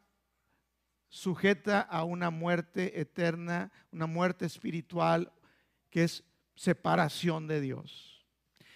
sujeta 1.09 1.81
a 1.81 2.03
una 2.03 2.29
muerte 2.29 2.99
eterna, 2.99 3.71
una 3.91 4.05
muerte 4.05 4.45
espiritual, 4.45 5.31
que 5.89 6.03
es 6.03 6.23
separación 6.55 7.47
de 7.47 7.61
Dios. 7.61 8.25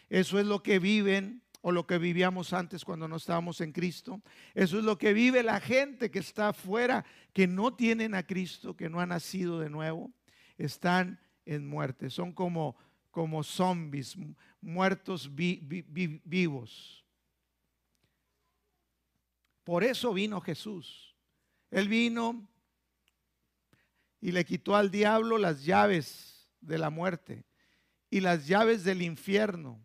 Eso 0.10 0.40
es 0.40 0.46
lo 0.46 0.64
que 0.64 0.80
viven 0.80 1.43
o 1.66 1.72
lo 1.72 1.88
que 1.88 1.98
vivíamos 1.98 2.52
antes 2.52 2.84
cuando 2.84 3.08
no 3.08 3.16
estábamos 3.16 3.62
en 3.62 3.72
Cristo. 3.72 4.22
Eso 4.54 4.78
es 4.78 4.84
lo 4.84 4.98
que 4.98 5.14
vive 5.14 5.44
la 5.44 5.62
gente 5.62 6.12
que 6.12 6.20
está 6.20 6.50
afuera, 6.50 7.06
que 7.32 7.48
no 7.48 7.74
tienen 7.74 8.16
a 8.16 8.28
Cristo, 8.28 8.76
que 8.76 8.90
no 8.90 9.00
han 9.00 9.10
nacido 9.10 9.62
de 9.62 9.70
nuevo. 9.70 10.12
Están 10.58 11.22
en 11.46 11.66
muerte. 11.66 12.10
Son 12.10 12.34
como, 12.34 12.76
como 13.12 13.44
zombies, 13.44 14.18
muertos 14.60 15.34
vivos. 15.34 17.06
Por 19.64 19.86
eso 19.86 20.14
vino 20.14 20.42
Jesús. 20.42 21.16
Él 21.72 21.88
vino 21.88 22.46
y 24.20 24.34
le 24.34 24.44
quitó 24.44 24.76
al 24.76 24.92
diablo 24.92 25.38
las 25.38 25.64
llaves 25.64 26.52
de 26.60 26.78
la 26.78 26.90
muerte 26.90 27.46
y 28.10 28.20
las 28.20 28.48
llaves 28.48 28.84
del 28.84 29.02
infierno. 29.02 29.80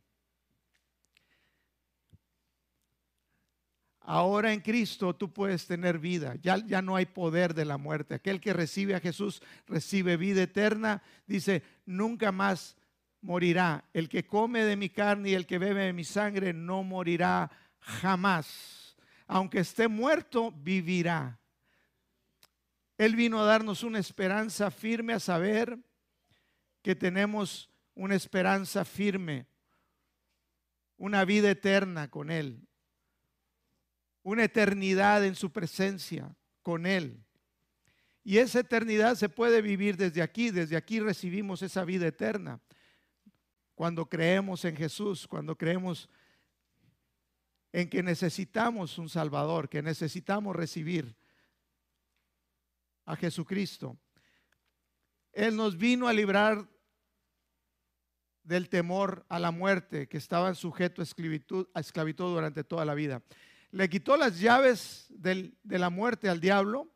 Ahora 4.11 4.55
en 4.55 4.61
Cristo 4.61 5.15
tú 5.15 5.35
puedes 5.35 5.67
tener 5.67 5.99
vida. 5.99 6.35
Ya, 6.41 6.57
ya 6.57 6.81
no 6.81 6.97
hay 6.97 7.05
poder 7.05 7.53
de 7.53 7.67
la 7.67 7.77
muerte. 7.77 8.15
Aquel 8.15 8.41
que 8.41 8.55
recibe 8.55 8.95
a 8.95 9.01
Jesús 9.01 9.43
recibe 9.67 10.17
vida 10.17 10.43
eterna. 10.43 11.03
Dice, 11.27 11.63
nunca 11.85 12.33
más 12.33 12.75
morirá. 13.21 13.85
El 13.93 14.09
que 14.09 14.27
come 14.27 14.65
de 14.65 14.77
mi 14.77 14.89
carne 14.89 15.29
y 15.29 15.35
el 15.35 15.45
que 15.45 15.59
bebe 15.59 15.83
de 15.83 15.93
mi 15.93 16.05
sangre 16.05 16.55
no 16.55 16.83
morirá 16.85 17.51
jamás. 17.81 18.97
Aunque 19.27 19.59
esté 19.59 19.89
muerto, 19.89 20.53
vivirá. 20.53 21.39
Él 22.97 23.15
vino 23.15 23.43
a 23.43 23.45
darnos 23.45 23.83
una 23.83 23.99
esperanza 23.99 24.71
firme 24.71 25.13
a 25.13 25.21
saber 25.21 25.79
que 26.81 26.97
tenemos 26.97 27.69
una 27.95 28.15
esperanza 28.15 28.87
firme, 28.87 29.45
una 30.97 31.27
vida 31.27 31.51
eterna 31.51 32.09
con 32.09 32.31
Él 32.31 32.68
una 34.23 34.45
eternidad 34.45 35.25
en 35.25 35.35
su 35.35 35.51
presencia 35.51 36.35
con 36.63 36.87
Él. 36.87 37.25
Y 38.25 38.39
esa 38.39 38.61
eternidad 38.61 39.15
se 39.15 39.29
puede 39.29 39.63
vivir 39.63 39.97
desde 39.97 40.21
aquí, 40.21 40.51
desde 40.51 40.77
aquí 40.77 41.01
recibimos 41.01 41.63
esa 41.63 41.85
vida 41.85 42.07
eterna. 42.07 42.61
Cuando 43.75 44.07
creemos 44.07 44.65
en 44.65 44.77
Jesús, 44.77 45.27
cuando 45.27 45.57
creemos 45.57 46.11
en 47.73 47.89
que 47.89 48.03
necesitamos 48.03 48.99
un 48.99 49.09
Salvador, 49.09 49.69
que 49.69 49.83
necesitamos 49.83 50.55
recibir 50.55 51.17
a 53.05 53.17
Jesucristo. 53.17 53.99
Él 55.33 55.57
nos 55.57 55.77
vino 55.79 56.09
a 56.09 56.13
librar 56.13 56.69
del 58.43 58.69
temor 58.69 59.25
a 59.29 59.39
la 59.39 59.51
muerte 59.51 60.09
que 60.09 60.19
estaban 60.19 60.55
sujetos 60.55 61.01
a 61.01 61.09
esclavitud, 61.09 61.69
a 61.73 61.81
esclavitud 61.81 62.35
durante 62.35 62.65
toda 62.65 62.85
la 62.85 62.95
vida 62.95 63.23
le 63.71 63.89
quitó 63.89 64.17
las 64.17 64.41
llaves 64.41 65.07
de 65.11 65.53
la 65.79 65.91
muerte 65.91 66.29
al 66.29 66.41
diablo 66.41 66.91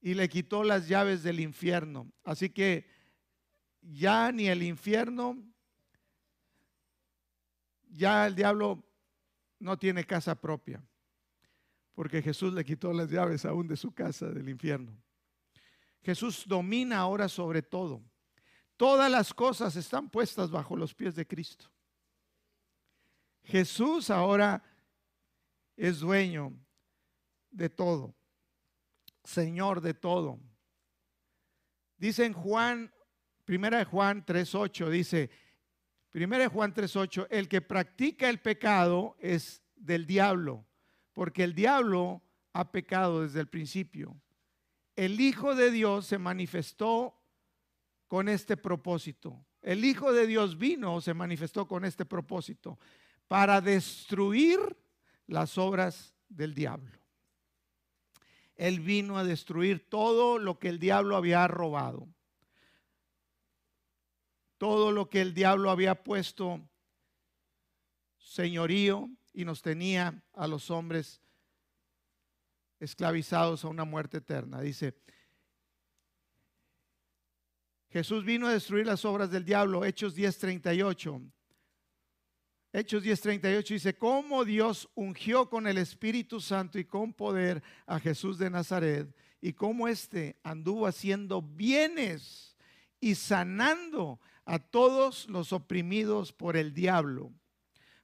y 0.00 0.14
le 0.14 0.28
quitó 0.28 0.62
las 0.62 0.88
llaves 0.88 1.22
del 1.22 1.40
infierno. 1.40 2.12
Así 2.24 2.50
que 2.50 2.86
ya 3.80 4.30
ni 4.30 4.48
el 4.48 4.62
infierno, 4.62 5.42
ya 7.88 8.26
el 8.26 8.34
diablo 8.34 8.84
no 9.58 9.78
tiene 9.78 10.04
casa 10.04 10.34
propia, 10.38 10.84
porque 11.94 12.20
Jesús 12.20 12.52
le 12.52 12.64
quitó 12.64 12.92
las 12.92 13.10
llaves 13.10 13.44
aún 13.44 13.66
de 13.66 13.76
su 13.76 13.92
casa 13.92 14.28
del 14.28 14.48
infierno. 14.48 14.96
Jesús 16.02 16.44
domina 16.46 16.98
ahora 16.98 17.28
sobre 17.28 17.62
todo. 17.62 18.02
Todas 18.76 19.10
las 19.10 19.32
cosas 19.32 19.74
están 19.76 20.10
puestas 20.10 20.50
bajo 20.50 20.76
los 20.76 20.94
pies 20.94 21.14
de 21.16 21.26
Cristo. 21.26 21.70
Jesús 23.42 24.10
ahora 24.10 24.62
es 25.76 26.00
dueño 26.00 26.52
de 27.50 27.68
todo, 27.68 28.14
Señor 29.24 29.80
de 29.80 29.94
todo. 29.94 30.40
Dice 31.98 32.24
en 32.24 32.32
Juan, 32.32 32.92
primera 33.44 33.78
de 33.78 33.84
Juan 33.84 34.24
3.8, 34.24 34.90
dice, 34.90 35.30
primera 36.10 36.44
de 36.44 36.48
Juan 36.48 36.74
3.8, 36.74 37.26
el 37.30 37.48
que 37.48 37.60
practica 37.60 38.28
el 38.28 38.40
pecado 38.40 39.16
es 39.18 39.62
del 39.74 40.06
diablo, 40.06 40.66
porque 41.12 41.44
el 41.44 41.54
diablo 41.54 42.22
ha 42.52 42.70
pecado 42.70 43.22
desde 43.22 43.40
el 43.40 43.48
principio. 43.48 44.20
El 44.94 45.20
Hijo 45.20 45.54
de 45.54 45.70
Dios 45.70 46.06
se 46.06 46.18
manifestó 46.18 47.20
con 48.08 48.28
este 48.28 48.56
propósito. 48.56 49.44
El 49.60 49.84
Hijo 49.84 50.12
de 50.12 50.26
Dios 50.26 50.56
vino, 50.56 51.00
se 51.00 51.12
manifestó 51.12 51.66
con 51.66 51.84
este 51.84 52.06
propósito, 52.06 52.78
para 53.28 53.60
destruir 53.60 54.58
las 55.26 55.58
obras 55.58 56.14
del 56.28 56.54
diablo. 56.54 56.90
Él 58.56 58.80
vino 58.80 59.18
a 59.18 59.24
destruir 59.24 59.88
todo 59.88 60.38
lo 60.38 60.58
que 60.58 60.68
el 60.68 60.78
diablo 60.78 61.16
había 61.16 61.46
robado. 61.46 62.08
Todo 64.56 64.92
lo 64.92 65.10
que 65.10 65.20
el 65.20 65.34
diablo 65.34 65.70
había 65.70 66.02
puesto 66.02 66.66
señorío 68.18 69.10
y 69.34 69.44
nos 69.44 69.60
tenía 69.60 70.22
a 70.32 70.46
los 70.46 70.70
hombres 70.70 71.20
esclavizados 72.80 73.64
a 73.64 73.68
una 73.68 73.84
muerte 73.84 74.18
eterna. 74.18 74.60
Dice, 74.60 74.94
Jesús 77.90 78.24
vino 78.24 78.46
a 78.46 78.52
destruir 78.52 78.86
las 78.86 79.04
obras 79.04 79.30
del 79.30 79.44
diablo, 79.44 79.84
Hechos 79.84 80.14
10:38. 80.16 81.32
Hechos 82.78 83.02
10:38 83.02 83.68
dice, 83.68 83.96
cómo 83.96 84.44
Dios 84.44 84.90
ungió 84.94 85.48
con 85.48 85.66
el 85.66 85.78
Espíritu 85.78 86.42
Santo 86.42 86.78
y 86.78 86.84
con 86.84 87.14
poder 87.14 87.62
a 87.86 87.98
Jesús 87.98 88.36
de 88.36 88.50
Nazaret 88.50 89.16
y 89.40 89.54
cómo 89.54 89.88
éste 89.88 90.38
anduvo 90.42 90.86
haciendo 90.86 91.40
bienes 91.40 92.54
y 93.00 93.14
sanando 93.14 94.20
a 94.44 94.58
todos 94.58 95.26
los 95.30 95.54
oprimidos 95.54 96.34
por 96.34 96.54
el 96.54 96.74
diablo, 96.74 97.32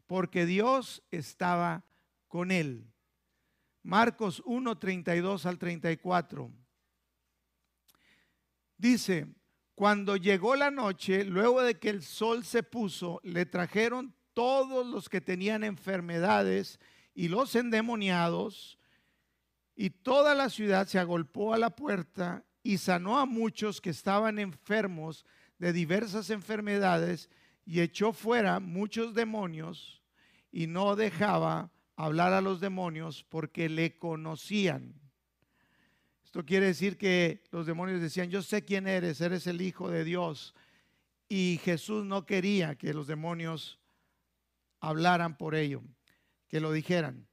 porque 0.06 0.46
Dios 0.46 1.02
estaba 1.10 1.84
con 2.26 2.50
él. 2.50 2.90
Marcos 3.82 4.42
1:32 4.46 5.44
al 5.44 5.58
34. 5.58 6.50
Dice, 8.78 9.26
cuando 9.74 10.16
llegó 10.16 10.56
la 10.56 10.70
noche, 10.70 11.26
luego 11.26 11.60
de 11.60 11.78
que 11.78 11.90
el 11.90 12.02
sol 12.02 12.42
se 12.42 12.62
puso, 12.62 13.20
le 13.22 13.44
trajeron 13.44 14.14
todos 14.34 14.86
los 14.86 15.08
que 15.08 15.20
tenían 15.20 15.64
enfermedades 15.64 16.80
y 17.14 17.28
los 17.28 17.54
endemoniados, 17.54 18.78
y 19.74 19.90
toda 19.90 20.34
la 20.34 20.50
ciudad 20.50 20.86
se 20.86 20.98
agolpó 20.98 21.54
a 21.54 21.58
la 21.58 21.70
puerta 21.70 22.44
y 22.62 22.78
sanó 22.78 23.18
a 23.18 23.26
muchos 23.26 23.80
que 23.80 23.90
estaban 23.90 24.38
enfermos 24.38 25.24
de 25.58 25.72
diversas 25.72 26.30
enfermedades 26.30 27.30
y 27.64 27.80
echó 27.80 28.12
fuera 28.12 28.60
muchos 28.60 29.14
demonios 29.14 30.02
y 30.50 30.66
no 30.66 30.96
dejaba 30.96 31.72
hablar 31.96 32.32
a 32.32 32.40
los 32.40 32.60
demonios 32.60 33.24
porque 33.28 33.68
le 33.68 33.96
conocían. 33.98 35.00
Esto 36.24 36.44
quiere 36.44 36.66
decir 36.66 36.96
que 36.96 37.44
los 37.50 37.66
demonios 37.66 38.00
decían, 38.00 38.30
yo 38.30 38.42
sé 38.42 38.64
quién 38.64 38.86
eres, 38.86 39.20
eres 39.20 39.46
el 39.46 39.60
Hijo 39.60 39.90
de 39.90 40.04
Dios. 40.04 40.54
Y 41.28 41.60
Jesús 41.62 42.04
no 42.04 42.26
quería 42.26 42.74
que 42.74 42.94
los 42.94 43.06
demonios 43.06 43.78
hablaran 44.82 45.38
por 45.38 45.54
ello, 45.54 45.82
que 46.48 46.60
lo 46.60 46.72
dijeran. 46.72 47.26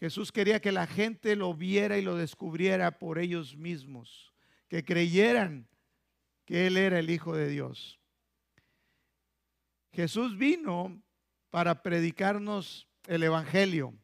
Jesús 0.00 0.30
quería 0.32 0.60
que 0.60 0.72
la 0.72 0.86
gente 0.86 1.34
lo 1.36 1.54
viera 1.54 1.96
y 1.96 2.02
lo 2.02 2.16
descubriera 2.16 2.98
por 2.98 3.18
ellos 3.18 3.56
mismos, 3.56 4.34
que 4.68 4.84
creyeran 4.84 5.68
que 6.44 6.66
Él 6.66 6.76
era 6.76 6.98
el 6.98 7.10
Hijo 7.10 7.34
de 7.34 7.48
Dios. 7.48 7.98
Jesús 9.92 10.36
vino 10.36 11.00
para 11.50 11.82
predicarnos 11.82 12.88
el 13.06 13.22
Evangelio. 13.22 13.94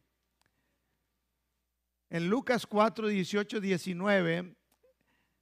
En 2.08 2.28
Lucas 2.28 2.66
4, 2.66 3.08
18, 3.08 3.60
19, 3.60 4.56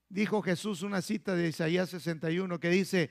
dijo 0.08 0.42
Jesús 0.42 0.82
una 0.82 1.02
cita 1.02 1.34
de 1.34 1.48
Isaías 1.48 1.90
61 1.90 2.58
que 2.58 2.70
dice, 2.70 3.10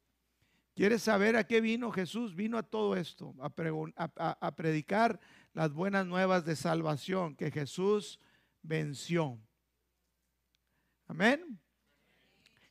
¿Quieres 0.81 1.03
saber 1.03 1.35
a 1.35 1.45
qué 1.45 1.61
vino 1.61 1.91
Jesús? 1.91 2.33
Vino 2.33 2.57
a 2.57 2.63
todo 2.63 2.95
esto, 2.95 3.35
a, 3.37 4.55
predicar 4.55 5.19
las 5.53 5.71
buenas 5.71 6.07
nuevas 6.07 6.43
de 6.43 6.55
salvación 6.55 7.35
que 7.35 7.51
Jesús 7.51 8.19
venció. 8.63 9.39
Amén. 11.05 11.59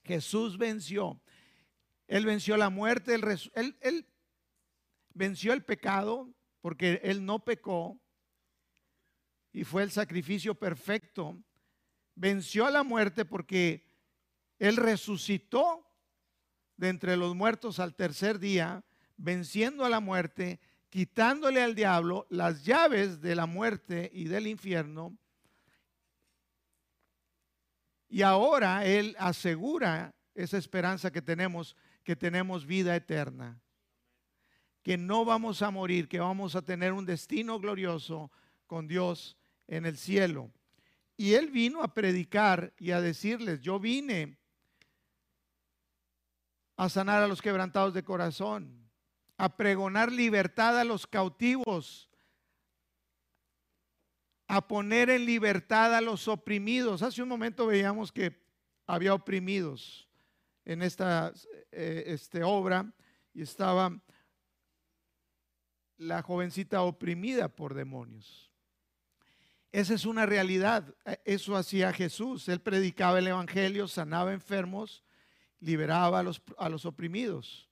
Jesús 0.03 0.59
venció. 0.59 1.21
Él 2.09 2.27
venció 2.27 2.57
la 2.57 2.69
muerte, 2.69 3.15
él, 3.15 3.79
él, 3.81 4.07
venció 5.15 5.53
el 5.53 5.63
pecado 5.63 6.35
porque 6.63 7.01
él 7.05 7.25
no 7.25 7.45
pecó 7.45 7.97
y 9.53 9.63
fue 9.63 9.85
el 9.85 9.93
sacrificio 9.93 10.57
perfecto. 10.57 11.41
Venció 12.17 12.67
a 12.67 12.73
la 12.73 12.83
muerte 12.83 13.25
porque 13.25 13.87
él 14.59 14.77
resucitó 14.79 15.87
de 16.81 16.89
entre 16.89 17.19
los 17.19 17.37
muertos 17.37 17.79
al 17.79 17.95
tercer 17.95 18.39
día, 18.39 18.83
venciendo 19.19 19.85
a 19.85 19.91
la 19.91 20.01
muerte, 20.01 20.61
quitándole 20.89 21.63
al 21.63 21.75
diablo 21.75 22.27
las 22.31 22.65
llaves 22.65 23.21
de 23.21 23.35
la 23.35 23.45
muerte 23.45 24.11
y 24.15 24.25
del 24.25 24.47
infierno. 24.47 25.15
Y 28.09 28.23
ahora 28.23 28.87
Él 28.87 29.15
asegura 29.19 30.15
esa 30.35 30.57
esperanza 30.57 31.13
que 31.13 31.21
tenemos, 31.21 31.77
que 32.03 32.17
tenemos 32.17 32.65
vida 32.65 32.97
eterna, 32.97 33.61
que 34.83 34.97
no 34.97 35.27
vamos 35.27 35.61
a 35.61 35.71
morir, 35.71 36.09
que 36.09 36.19
vamos 36.19 36.57
a 36.57 36.63
tener 36.63 36.95
un 36.95 37.05
destino 37.05 37.61
glorioso 37.61 38.33
con 38.67 38.89
Dios 38.89 39.37
en 39.69 39.85
el 39.85 39.99
cielo. 39.99 40.51
Y 41.19 41.35
Él 41.35 41.51
vino 41.51 41.83
a 41.83 41.93
predicar 41.93 42.73
y 42.79 42.93
a 42.93 43.03
decirles, 43.03 43.61
yo 43.61 43.79
vine 43.79 44.40
a 46.81 46.89
sanar 46.89 47.23
a 47.23 47.29
los 47.29 47.43
quebrantados 47.43 47.93
de 47.93 48.03
corazón, 48.03 48.89
a 49.37 49.55
pregonar 49.55 50.11
libertad 50.11 50.81
a 50.81 50.85
los 50.85 51.07
cautivos, 51.07 52.09
a 54.47 54.67
poner 54.67 55.11
en 55.11 55.27
libertad 55.27 55.95
a 55.95 56.01
los 56.01 56.27
oprimidos. 56.27 57.03
Hace 57.03 57.23
un 57.23 57.29
momento 57.29 57.67
veíamos 57.67 58.11
que 58.11 58.43
había 58.87 59.13
oprimidos 59.13 60.09
en 60.65 60.81
esta 60.81 61.35
eh, 61.71 62.05
este, 62.07 62.43
obra 62.43 62.91
y 63.35 63.43
estaba 63.43 64.01
la 65.99 66.23
jovencita 66.23 66.81
oprimida 66.81 67.49
por 67.49 67.75
demonios. 67.75 68.51
Esa 69.71 69.93
es 69.93 70.07
una 70.07 70.25
realidad. 70.25 70.95
Eso 71.27 71.57
hacía 71.57 71.93
Jesús. 71.93 72.49
Él 72.49 72.63
predicaba 72.63 73.19
el 73.19 73.27
Evangelio, 73.27 73.87
sanaba 73.87 74.33
enfermos 74.33 75.05
liberaba 75.61 76.21
a 76.21 76.23
los, 76.23 76.43
a 76.59 76.69
los 76.69 76.85
oprimidos. 76.87 77.69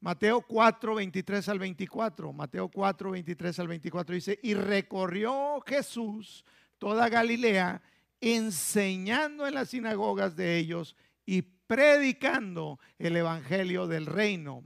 Mateo 0.00 0.40
4, 0.40 0.96
23 0.96 1.48
al 1.48 1.58
24. 1.60 2.32
Mateo 2.32 2.68
4, 2.68 3.10
23 3.12 3.58
al 3.60 3.68
24 3.68 4.14
dice, 4.14 4.38
y 4.42 4.54
recorrió 4.54 5.60
Jesús 5.64 6.44
toda 6.78 7.08
Galilea, 7.08 7.80
enseñando 8.20 9.46
en 9.46 9.54
las 9.54 9.68
sinagogas 9.68 10.34
de 10.34 10.58
ellos 10.58 10.96
y 11.24 11.42
predicando 11.42 12.80
el 12.98 13.16
Evangelio 13.16 13.86
del 13.86 14.06
reino. 14.06 14.64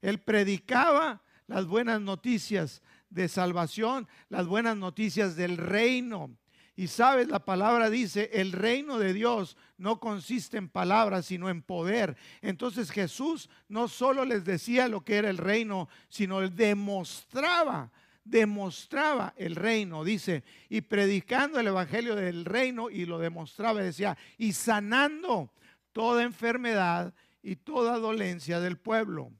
Él 0.00 0.20
predicaba 0.20 1.22
las 1.46 1.66
buenas 1.66 2.00
noticias 2.00 2.82
de 3.10 3.28
salvación, 3.28 4.06
las 4.28 4.46
buenas 4.46 4.76
noticias 4.76 5.34
del 5.34 5.56
reino. 5.56 6.30
Y 6.74 6.86
sabes, 6.86 7.28
la 7.28 7.44
palabra 7.44 7.90
dice, 7.90 8.30
el 8.32 8.52
reino 8.52 8.98
de 8.98 9.12
Dios 9.12 9.58
no 9.76 10.00
consiste 10.00 10.56
en 10.56 10.70
palabras, 10.70 11.26
sino 11.26 11.50
en 11.50 11.60
poder. 11.60 12.16
Entonces 12.40 12.90
Jesús 12.90 13.50
no 13.68 13.88
solo 13.88 14.24
les 14.24 14.44
decía 14.44 14.88
lo 14.88 15.04
que 15.04 15.16
era 15.16 15.28
el 15.28 15.36
reino, 15.36 15.88
sino 16.08 16.40
demostraba, 16.48 17.90
demostraba 18.24 19.34
el 19.36 19.54
reino, 19.54 20.02
dice, 20.02 20.44
y 20.70 20.80
predicando 20.80 21.60
el 21.60 21.66
evangelio 21.66 22.14
del 22.14 22.46
reino 22.46 22.88
y 22.88 23.04
lo 23.04 23.18
demostraba, 23.18 23.82
decía, 23.82 24.16
y 24.38 24.54
sanando 24.54 25.52
toda 25.92 26.22
enfermedad 26.22 27.12
y 27.42 27.56
toda 27.56 27.98
dolencia 27.98 28.60
del 28.60 28.78
pueblo. 28.78 29.30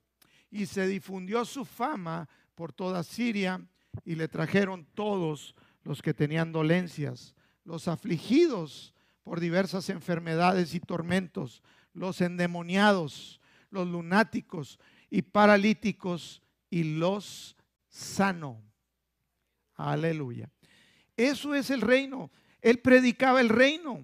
Y 0.50 0.66
se 0.66 0.86
difundió 0.86 1.46
su 1.46 1.64
fama 1.64 2.28
por 2.54 2.74
toda 2.74 3.02
Siria 3.02 3.58
y 4.04 4.16
le 4.16 4.28
trajeron 4.28 4.86
todos 4.94 5.54
los 5.84 6.02
que 6.02 6.14
tenían 6.14 6.52
dolencias, 6.52 7.34
los 7.64 7.88
afligidos 7.88 8.94
por 9.22 9.40
diversas 9.40 9.88
enfermedades 9.88 10.74
y 10.74 10.80
tormentos, 10.80 11.62
los 11.92 12.20
endemoniados, 12.20 13.40
los 13.70 13.86
lunáticos 13.86 14.78
y 15.10 15.22
paralíticos 15.22 16.42
y 16.70 16.84
los 16.84 17.56
sano. 17.88 18.62
Aleluya. 19.74 20.50
Eso 21.16 21.54
es 21.54 21.70
el 21.70 21.80
reino. 21.80 22.30
Él 22.60 22.80
predicaba 22.80 23.40
el 23.40 23.48
reino 23.48 24.02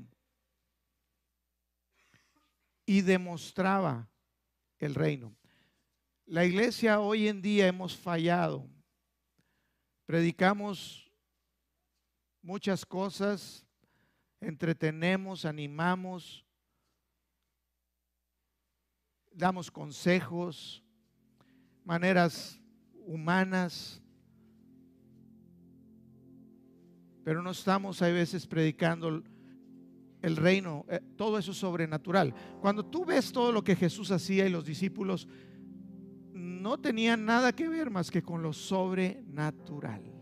y 2.84 3.02
demostraba 3.02 4.08
el 4.78 4.94
reino. 4.94 5.34
La 6.26 6.44
iglesia 6.44 7.00
hoy 7.00 7.28
en 7.28 7.40
día 7.40 7.66
hemos 7.66 7.96
fallado. 7.96 8.68
Predicamos 10.04 11.07
muchas 12.48 12.86
cosas, 12.86 13.66
entretenemos, 14.40 15.44
animamos, 15.44 16.46
damos 19.30 19.70
consejos, 19.70 20.82
maneras 21.84 22.58
humanas, 23.04 24.00
pero 27.22 27.42
no 27.42 27.50
estamos 27.50 28.00
a 28.00 28.08
veces 28.08 28.46
predicando 28.46 29.22
el 30.22 30.36
reino, 30.36 30.86
eh, 30.88 31.00
todo 31.18 31.36
eso 31.36 31.52
sobrenatural. 31.52 32.34
Cuando 32.62 32.82
tú 32.82 33.04
ves 33.04 33.30
todo 33.30 33.52
lo 33.52 33.62
que 33.62 33.76
Jesús 33.76 34.10
hacía 34.10 34.46
y 34.46 34.50
los 34.50 34.64
discípulos, 34.64 35.28
no 36.32 36.78
tenían 36.78 37.26
nada 37.26 37.52
que 37.52 37.68
ver 37.68 37.90
más 37.90 38.10
que 38.10 38.22
con 38.22 38.42
lo 38.42 38.54
sobrenatural. 38.54 40.17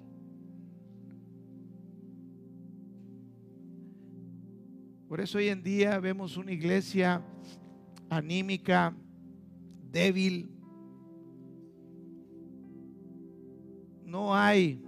Por 5.09 5.21
eso 5.21 5.38
hoy 5.38 5.49
en 5.49 5.62
día 5.62 6.01
vemos 6.01 6.37
una 6.37 6.51
iglesia 6.51 7.23
anímica, 8.11 8.92
débil. 9.92 10.51
No 14.05 14.35
hay 14.35 14.83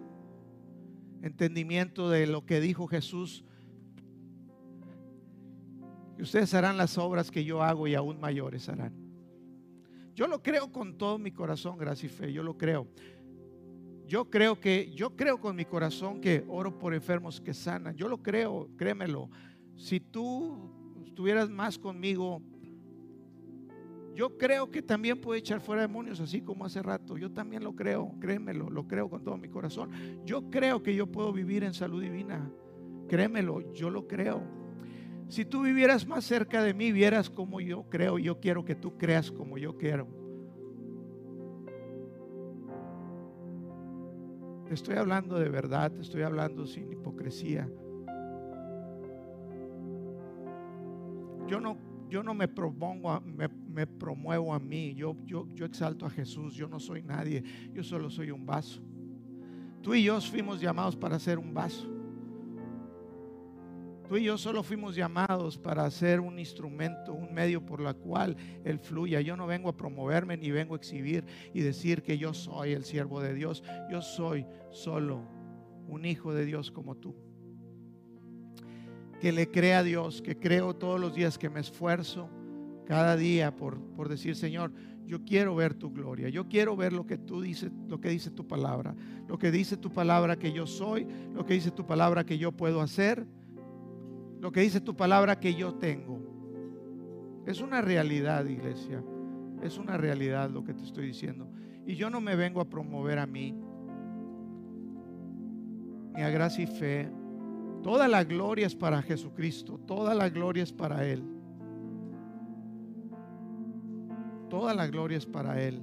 entendimiento 1.23 2.11
de 2.11 2.27
lo 2.27 2.45
que 2.45 2.61
dijo 2.61 2.89
Jesús. 2.89 3.45
Y 6.19 6.23
ustedes 6.23 6.53
harán 6.53 6.77
las 6.77 6.99
obras 6.99 7.31
que 7.31 7.45
yo 7.45 7.63
hago 7.63 7.87
y 7.87 7.95
aún 7.95 8.19
mayores 8.19 8.69
harán. 8.69 8.93
Yo 10.17 10.27
lo 10.27 10.43
creo 10.43 10.73
con 10.73 10.99
todo 10.99 11.17
mi 11.17 11.31
corazón, 11.31 11.79
gracia 11.79 12.07
y 12.07 12.11
fe, 12.11 12.33
yo 12.33 12.43
lo 12.43 12.59
creo. 12.59 12.89
Yo 14.09 14.29
creo 14.29 14.59
que, 14.59 14.91
yo 14.97 15.15
creo 15.15 15.41
con 15.41 15.55
mi 15.55 15.65
corazón 15.65 16.21
que 16.21 16.45
oro 16.49 16.77
por 16.77 16.93
enfermos 16.93 17.41
que 17.41 17.55
sanan. 17.55 17.95
Yo 17.95 18.09
lo 18.09 18.21
creo, 18.21 18.69
créemelo 18.77 19.31
si 19.79 20.01
tú 20.01 20.59
estuvieras 21.07 21.49
más 21.49 21.79
conmigo, 21.79 22.43
yo 24.15 24.37
creo 24.37 24.69
que 24.69 24.83
también 24.83 25.21
puede 25.21 25.39
echar 25.39 25.61
fuera 25.61 25.83
demonios, 25.83 26.19
así 26.19 26.41
como 26.41 26.65
hace 26.65 26.83
rato. 26.83 27.17
Yo 27.17 27.31
también 27.31 27.63
lo 27.63 27.77
creo, 27.77 28.13
créemelo, 28.19 28.69
lo 28.69 28.89
creo 28.89 29.09
con 29.09 29.23
todo 29.23 29.37
mi 29.37 29.49
corazón. 29.49 29.91
Yo 30.25 30.51
creo 30.51 30.83
que 30.83 30.95
yo 30.97 31.07
puedo 31.07 31.33
vivir 31.33 31.63
en 31.63 31.73
salud 31.73 32.03
divina. 32.03 32.51
Créemelo, 33.09 33.73
yo 33.73 33.89
lo 33.89 34.09
creo. 34.09 34.43
Si 35.29 35.45
tú 35.45 35.63
vivieras 35.63 36.09
más 36.09 36.25
cerca 36.25 36.61
de 36.65 36.75
mí, 36.75 36.91
vieras 36.91 37.31
como 37.31 37.61
yo 37.61 37.85
creo. 37.89 38.19
Yo 38.19 38.41
quiero 38.41 38.65
que 38.65 38.75
tú 38.75 38.99
creas 38.99 39.31
como 39.31 39.57
yo 39.57 39.77
quiero. 39.77 40.09
Te 44.67 44.75
estoy 44.75 44.97
hablando 44.97 45.39
de 45.39 45.49
verdad, 45.49 45.93
te 45.93 46.01
estoy 46.01 46.23
hablando 46.23 46.67
sin 46.67 46.91
hipocresía. 46.91 47.71
Yo 51.49 51.61
no, 51.61 51.77
yo 52.09 52.23
no 52.23 52.35
me 52.35 52.47
propongo, 52.47 53.21
me, 53.21 53.49
me, 53.49 53.87
promuevo 53.87 54.55
a 54.55 54.59
mí, 54.59 54.95
yo, 54.95 55.17
yo, 55.25 55.47
yo 55.55 55.65
exalto 55.65 56.07
a 56.07 56.11
Jesús, 56.11 56.55
yo 56.55 56.69
no 56.69 56.79
soy 56.79 57.03
nadie, 57.03 57.43
yo 57.73 57.83
solo 57.83 58.11
soy 58.11 58.31
un 58.31 58.47
vaso. 58.47 58.83
Tú 59.83 59.95
y 59.95 60.03
yo 60.03 60.21
fuimos 60.21 60.61
llamados 60.61 60.97
para 60.97 61.19
ser 61.19 61.39
un 61.39 61.55
vaso. 61.55 61.89
Tú 64.09 64.17
y 64.17 64.25
yo 64.25 64.39
solo 64.39 64.63
fuimos 64.63 64.97
llamados 64.97 65.59
para 65.59 65.91
ser 65.91 66.21
un 66.21 66.39
instrumento, 66.39 67.13
un 67.13 67.33
medio 67.35 67.65
por 67.65 67.81
la 67.81 67.93
cual 67.93 68.37
Él 68.65 68.79
fluya. 68.79 69.21
Yo 69.21 69.37
no 69.37 69.47
vengo 69.47 69.69
a 69.69 69.77
promoverme 69.77 70.39
ni 70.39 70.51
vengo 70.51 70.75
a 70.75 70.79
exhibir 70.79 71.27
y 71.53 71.61
decir 71.61 72.03
que 72.03 72.17
yo 72.17 72.33
soy 72.33 72.73
el 72.73 72.85
siervo 72.85 73.21
de 73.21 73.35
Dios. 73.35 73.63
Yo 73.91 74.01
soy 74.01 74.47
solo 74.71 75.21
un 75.87 76.07
hijo 76.07 76.33
de 76.33 76.47
Dios 76.47 76.71
como 76.71 76.95
tú. 76.97 77.28
Que 79.21 79.33
le 79.33 79.51
crea 79.51 79.81
a 79.81 79.83
Dios, 79.83 80.23
que 80.23 80.39
creo 80.39 80.75
todos 80.75 81.01
los 81.01 81.15
días, 81.15 81.39
que 81.39 81.51
me 81.51 81.61
esfuerzo 81.61 82.29
cada 82.87 83.17
día 83.17 83.55
por, 83.55 83.81
por 83.93 84.09
decir, 84.09 84.37
Señor, 84.37 84.73
yo 85.07 85.25
quiero 85.25 85.55
ver 85.55 85.75
tu 85.75 85.91
gloria, 85.91 86.29
yo 86.29 86.49
quiero 86.49 86.77
ver 86.77 86.93
lo 86.93 87.07
que 87.07 87.19
tú 87.19 87.41
dices, 87.41 87.71
lo 87.89 88.01
que 88.01 88.11
dice 88.11 88.31
tu 88.31 88.47
palabra, 88.47 88.95
lo 89.27 89.39
que 89.39 89.51
dice 89.51 89.77
tu 89.77 89.91
palabra 89.91 90.37
que 90.37 90.53
yo 90.53 90.67
soy, 90.67 91.07
lo 91.35 91.45
que 91.47 91.55
dice 91.55 91.71
tu 91.71 91.87
palabra 91.87 92.25
que 92.25 92.39
yo 92.39 92.53
puedo 92.53 92.81
hacer, 92.81 93.27
lo 94.41 94.53
que 94.53 94.61
dice 94.61 94.81
tu 94.81 94.97
palabra 94.97 95.41
que 95.41 95.55
yo 95.55 95.75
tengo. 95.75 96.21
Es 97.47 97.61
una 97.61 97.81
realidad, 97.81 98.45
iglesia. 98.45 99.03
Es 99.63 99.79
una 99.79 99.97
realidad 99.97 100.51
lo 100.51 100.63
que 100.63 100.75
te 100.75 100.85
estoy 100.85 101.07
diciendo. 101.07 101.51
Y 101.87 101.95
yo 101.95 102.11
no 102.11 102.21
me 102.21 102.37
vengo 102.37 102.61
a 102.61 102.69
promover 102.69 103.19
a 103.19 103.27
mí, 103.27 103.55
ni 106.15 106.23
a 106.23 106.29
gracia 106.31 106.65
y 106.65 106.67
fe. 106.67 107.11
Toda 107.83 108.09
la 108.09 108.25
gloria 108.25 108.67
es 108.67 108.75
para 108.75 109.01
Jesucristo, 109.03 109.79
toda 109.87 110.15
la 110.15 110.29
gloria 110.29 110.63
es 110.63 110.73
para 110.73 111.07
Él. 111.07 111.23
Toda 114.49 114.75
la 114.75 114.87
gloria 114.87 115.19
es 115.19 115.27
para 115.27 115.63
Él. 115.63 115.81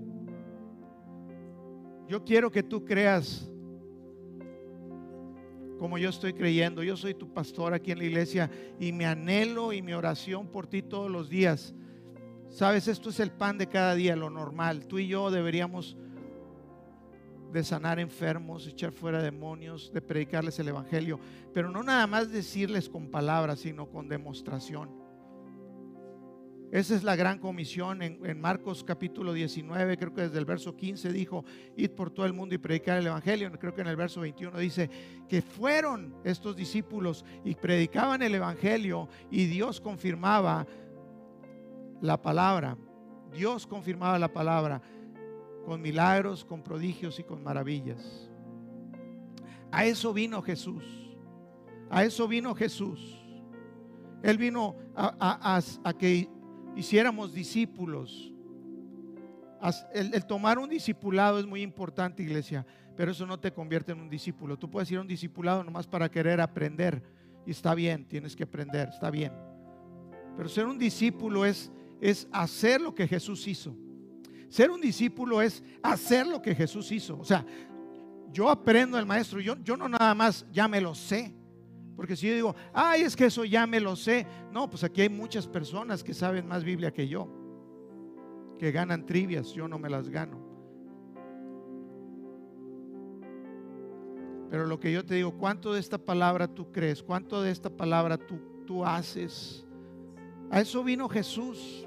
Yo 2.08 2.24
quiero 2.24 2.52
que 2.52 2.64
tú 2.64 2.84
creas 2.84 3.50
como 5.78 5.98
yo 5.98 6.10
estoy 6.10 6.34
creyendo. 6.34 6.84
Yo 6.84 6.98
soy 6.98 7.14
tu 7.14 7.32
pastor 7.34 7.74
aquí 7.74 7.92
en 7.92 8.00
la 8.00 8.06
iglesia 8.06 8.50
y 8.80 8.92
mi 8.92 9.04
anhelo 9.04 9.74
y 9.74 9.82
mi 9.82 9.94
oración 9.94 10.48
por 10.48 10.68
ti 10.68 10.82
todos 10.82 11.12
los 11.12 11.30
días. 11.30 11.74
Sabes, 12.50 12.88
esto 12.88 13.10
es 13.10 13.20
el 13.20 13.32
pan 13.32 13.58
de 13.58 13.68
cada 13.68 13.96
día, 13.96 14.16
lo 14.16 14.30
normal. 14.30 14.88
Tú 14.88 15.00
y 15.00 15.08
yo 15.08 15.30
deberíamos 15.32 15.98
de 17.56 17.64
sanar 17.64 18.00
enfermos, 18.00 18.68
echar 18.68 18.92
fuera 18.92 19.22
demonios, 19.22 19.90
de 19.94 20.02
predicarles 20.02 20.60
el 20.60 20.68
Evangelio, 20.68 21.20
pero 21.54 21.70
no 21.70 21.84
nada 21.84 22.06
más 22.06 22.30
decirles 22.30 22.90
con 22.90 23.10
palabras, 23.10 23.60
sino 23.62 23.90
con 23.90 24.10
demostración. 24.10 24.90
Esa 26.72 26.96
es 26.96 27.04
la 27.04 27.16
gran 27.16 27.40
comisión 27.40 28.02
en, 28.02 28.42
Marcos 28.42 28.84
capítulo 28.84 29.32
19, 29.32 29.98
creo 29.98 30.14
que 30.14 30.24
desde 30.24 30.38
el 30.38 30.44
verso 30.44 30.76
15 30.76 31.14
dijo, 31.14 31.46
id 31.78 31.92
por 31.92 32.12
todo 32.12 32.26
el 32.26 32.34
mundo 32.34 32.56
y 32.56 32.58
predicar 32.58 32.98
el 32.98 33.08
Evangelio. 33.08 33.50
Creo 33.54 33.74
que 33.74 33.82
en 33.82 33.88
el 33.88 33.96
verso 33.96 34.20
21 34.20 34.58
dice 34.60 34.90
que 35.30 35.42
fueron 35.42 36.14
estos 36.26 36.58
discípulos 36.58 37.24
y 37.46 37.56
predicaban 37.56 38.22
el 38.22 38.36
Evangelio 38.36 39.08
y 39.32 39.46
Dios 39.46 39.80
confirmaba 39.80 40.68
la 42.02 42.22
palabra. 42.22 42.78
Dios 43.32 43.66
confirmaba 43.66 44.20
la 44.20 44.34
palabra 44.34 44.82
con 45.66 45.82
milagros, 45.82 46.46
con 46.46 46.62
prodigios 46.62 47.20
y 47.20 47.24
con 47.24 47.44
maravillas. 47.44 48.30
A 49.72 49.86
eso 49.86 50.14
vino 50.14 50.42
Jesús. 50.42 50.84
A 51.90 52.04
eso 52.04 52.28
vino 52.28 52.56
Jesús. 52.56 53.22
Él 54.24 54.38
vino 54.38 54.76
a, 54.96 55.60
a 55.84 55.94
que 55.94 56.30
hiciéramos 56.76 57.34
discípulos. 57.34 58.32
El, 59.94 60.26
tomar 60.26 60.60
un 60.60 60.70
discipulado 60.70 61.40
es 61.40 61.46
muy 61.46 61.62
importante, 61.62 62.22
iglesia, 62.22 62.66
pero 62.96 63.12
eso 63.12 63.26
no 63.26 63.40
te 63.40 63.52
convierte 63.52 63.94
en 63.94 64.00
un 64.00 64.10
discípulo. 64.10 64.58
Tú 64.58 64.70
puedes 64.70 64.92
ir 64.92 65.00
a 65.00 65.02
un 65.02 65.08
discipulado 65.08 65.64
nomás 65.64 65.88
para 65.88 66.10
querer 66.10 66.40
aprender 66.40 67.02
y 67.46 67.52
está 67.52 67.74
bien, 67.74 68.06
tienes 68.06 68.36
que 68.36 68.44
aprender, 68.44 68.90
está 68.90 69.10
bien. 69.10 69.34
Pero 70.38 70.50
ser 70.50 70.66
un 70.66 70.78
discípulo 70.78 71.46
es, 71.46 71.72
es 72.00 72.28
hacer 72.32 72.82
lo 72.82 72.94
que 72.94 73.08
Jesús 73.08 73.48
hizo. 73.48 73.76
Ser 74.56 74.72
un 74.72 74.80
discípulo 74.80 75.42
es 75.42 75.62
hacer 75.84 76.26
lo 76.26 76.42
que 76.42 76.56
Jesús 76.56 76.90
hizo. 76.90 77.20
O 77.20 77.26
sea, 77.26 77.46
yo 78.32 78.50
aprendo 78.50 78.96
del 78.96 79.06
maestro, 79.06 79.42
yo, 79.42 79.58
yo 79.62 79.76
no 79.76 79.90
nada 79.90 80.16
más 80.16 80.46
ya 80.50 80.66
me 80.70 80.80
lo 80.80 80.96
sé. 80.96 81.36
Porque 81.94 82.16
si 82.16 82.30
yo 82.30 82.36
digo, 82.36 82.56
ay, 82.72 83.02
es 83.02 83.18
que 83.18 83.26
eso 83.26 83.44
ya 83.44 83.68
me 83.68 83.82
lo 83.82 83.98
sé. 83.98 84.26
No, 84.54 84.70
pues 84.70 84.86
aquí 84.86 85.02
hay 85.02 85.10
muchas 85.10 85.46
personas 85.46 86.06
que 86.06 86.14
saben 86.14 86.48
más 86.48 86.64
Biblia 86.64 86.94
que 86.94 87.06
yo, 87.06 87.28
que 88.58 88.72
ganan 88.72 89.06
trivias, 89.06 89.52
yo 89.52 89.68
no 89.68 89.78
me 89.78 89.90
las 89.90 90.08
gano. 90.08 90.40
Pero 94.50 94.68
lo 94.68 94.80
que 94.80 94.90
yo 94.90 95.06
te 95.06 95.16
digo, 95.16 95.38
¿cuánto 95.38 95.74
de 95.74 95.82
esta 95.82 95.98
palabra 95.98 96.48
tú 96.48 96.72
crees? 96.72 97.04
¿Cuánto 97.04 97.42
de 97.42 97.52
esta 97.52 97.70
palabra 97.70 98.18
tú, 98.18 98.40
tú 98.66 98.86
haces? 98.86 99.68
A 100.50 100.62
eso 100.62 100.82
vino 100.82 101.10
Jesús. 101.10 101.85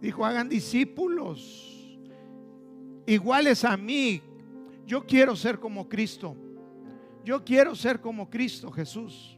Dijo, 0.00 0.24
hagan 0.24 0.48
discípulos 0.48 1.70
iguales 3.06 3.64
a 3.64 3.76
mí. 3.76 4.22
Yo 4.86 5.06
quiero 5.06 5.36
ser 5.36 5.58
como 5.58 5.88
Cristo. 5.88 6.36
Yo 7.24 7.44
quiero 7.44 7.74
ser 7.74 8.00
como 8.00 8.30
Cristo 8.30 8.70
Jesús. 8.70 9.36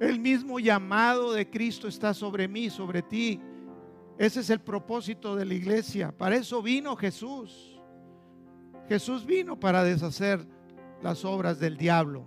El 0.00 0.18
mismo 0.18 0.58
llamado 0.58 1.32
de 1.32 1.48
Cristo 1.48 1.86
está 1.86 2.14
sobre 2.14 2.48
mí, 2.48 2.70
sobre 2.70 3.02
ti. 3.02 3.40
Ese 4.18 4.40
es 4.40 4.50
el 4.50 4.60
propósito 4.60 5.36
de 5.36 5.44
la 5.44 5.54
iglesia. 5.54 6.10
Para 6.16 6.36
eso 6.36 6.62
vino 6.62 6.96
Jesús. 6.96 7.80
Jesús 8.88 9.24
vino 9.24 9.60
para 9.60 9.84
deshacer 9.84 10.44
las 11.02 11.24
obras 11.24 11.60
del 11.60 11.76
diablo. 11.76 12.24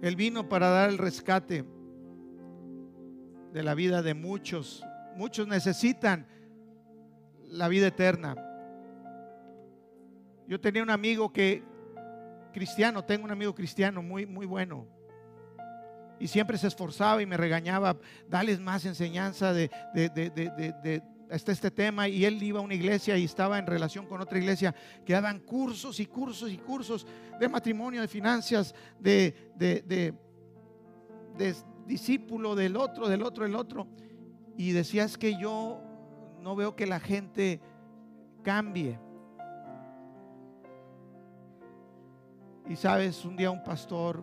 Él 0.00 0.16
vino 0.16 0.48
para 0.48 0.68
dar 0.68 0.90
el 0.90 0.98
rescate 0.98 1.64
de 3.52 3.62
la 3.62 3.74
vida 3.74 4.02
de 4.02 4.14
muchos. 4.14 4.84
Muchos 5.16 5.46
necesitan 5.46 6.26
la 7.48 7.68
vida 7.68 7.88
eterna. 7.88 8.34
Yo 10.48 10.60
tenía 10.60 10.82
un 10.82 10.90
amigo 10.90 11.32
que, 11.32 11.62
cristiano, 12.52 13.04
tengo 13.04 13.24
un 13.24 13.30
amigo 13.30 13.54
cristiano 13.54 14.02
muy, 14.02 14.26
muy 14.26 14.46
bueno. 14.46 14.86
Y 16.18 16.28
siempre 16.28 16.56
se 16.56 16.68
esforzaba 16.68 17.20
y 17.20 17.26
me 17.26 17.36
regañaba, 17.36 17.96
dales 18.28 18.60
más 18.60 18.84
enseñanza 18.84 19.52
de, 19.52 19.70
de, 19.92 21.02
este 21.30 21.70
tema. 21.70 22.08
Y 22.08 22.24
él 22.24 22.42
iba 22.42 22.60
a 22.60 22.62
una 22.62 22.74
iglesia 22.74 23.16
y 23.18 23.24
estaba 23.24 23.58
en 23.58 23.66
relación 23.66 24.06
con 24.06 24.20
otra 24.20 24.38
iglesia 24.38 24.74
que 25.04 25.12
daban 25.12 25.40
cursos 25.40 26.00
y 26.00 26.06
cursos 26.06 26.50
y 26.50 26.58
cursos 26.58 27.06
de 27.38 27.48
matrimonio, 27.48 28.00
de 28.00 28.08
finanzas, 28.08 28.74
de, 29.00 29.52
de 29.56 30.14
discípulo 31.86 32.54
del 32.54 32.76
otro, 32.76 33.08
del 33.08 33.22
otro, 33.22 33.44
del 33.44 33.54
otro. 33.54 33.86
Y 34.56 34.72
decías 34.72 35.16
que 35.16 35.38
yo 35.38 35.80
no 36.40 36.56
veo 36.56 36.76
que 36.76 36.86
la 36.86 37.00
gente 37.00 37.60
cambie. 38.42 38.98
Y 42.68 42.76
sabes, 42.76 43.24
un 43.24 43.36
día 43.36 43.50
un 43.50 43.62
pastor, 43.62 44.22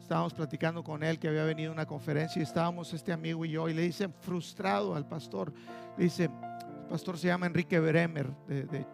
estábamos 0.00 0.32
platicando 0.32 0.82
con 0.82 1.02
él 1.02 1.18
que 1.18 1.28
había 1.28 1.44
venido 1.44 1.70
a 1.70 1.74
una 1.74 1.86
conferencia 1.86 2.40
y 2.40 2.42
estábamos 2.42 2.92
este 2.94 3.12
amigo 3.12 3.44
y 3.44 3.50
yo 3.50 3.68
y 3.68 3.74
le 3.74 3.82
dice 3.82 4.08
frustrado 4.08 4.94
al 4.94 5.06
pastor, 5.06 5.52
le 5.96 6.04
dice, 6.04 6.24
el 6.24 6.86
pastor 6.88 7.18
se 7.18 7.26
llama 7.26 7.46
Enrique 7.46 7.78
Bremer 7.78 8.30
de, 8.46 8.86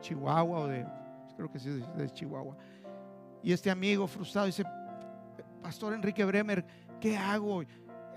Chihuahua 0.00 0.60
o 0.60 0.66
de, 0.66 0.84
creo 1.36 1.50
que 1.50 1.58
sí, 1.58 1.68
de 1.96 2.10
Chihuahua. 2.10 2.56
Y 3.42 3.52
este 3.52 3.70
amigo 3.70 4.06
frustrado 4.06 4.46
dice, 4.46 4.64
pastor 5.66 5.94
Enrique 5.94 6.24
Bremer, 6.24 6.64
¿qué 7.00 7.16
hago? 7.16 7.64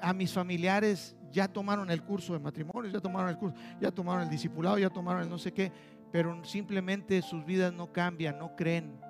A 0.04 0.14
mis 0.14 0.32
familiares 0.32 1.16
ya 1.32 1.48
tomaron 1.48 1.90
el 1.90 2.04
curso 2.04 2.34
de 2.34 2.40
matrimonio, 2.40 2.92
ya 2.92 3.00
tomaron 3.00 3.28
el 3.32 3.38
curso, 3.38 3.58
ya 3.82 3.90
tomaron 3.90 4.22
el 4.22 4.30
discipulado, 4.30 4.78
ya 4.78 4.92
tomaron 4.92 5.24
el 5.24 5.30
no 5.32 5.40
sé 5.40 5.52
qué, 5.52 5.72
pero 6.12 6.44
simplemente 6.44 7.24
sus 7.24 7.44
vidas 7.44 7.74
no 7.74 7.92
cambian, 7.92 8.38
no 8.38 8.56
creen. 8.56 9.02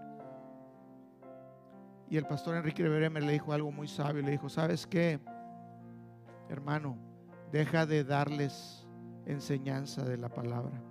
Y 2.09 2.15
el 2.15 2.25
pastor 2.27 2.55
Enrique 2.55 2.87
Bremer 2.87 3.21
le 3.21 3.33
dijo 3.33 3.51
algo 3.51 3.73
muy 3.73 3.89
sabio. 3.89 4.21
Le 4.21 4.31
dijo, 4.31 4.47
¿sabes 4.47 4.87
qué? 4.87 5.19
Hermano, 6.47 6.97
deja 7.51 7.85
de 7.85 8.05
darles 8.05 8.87
enseñanza 9.25 10.05
de 10.05 10.15
la 10.15 10.29
palabra 10.29 10.81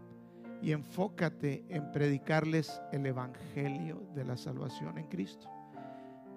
y 0.61 0.72
enfócate 0.72 1.64
en 1.70 1.92
predicarles 1.92 2.78
el 2.92 3.06
evangelio 3.06 4.06
de 4.14 4.26
la 4.26 4.37
salvación 4.37 4.98
en 4.98 5.06
Cristo 5.06 5.48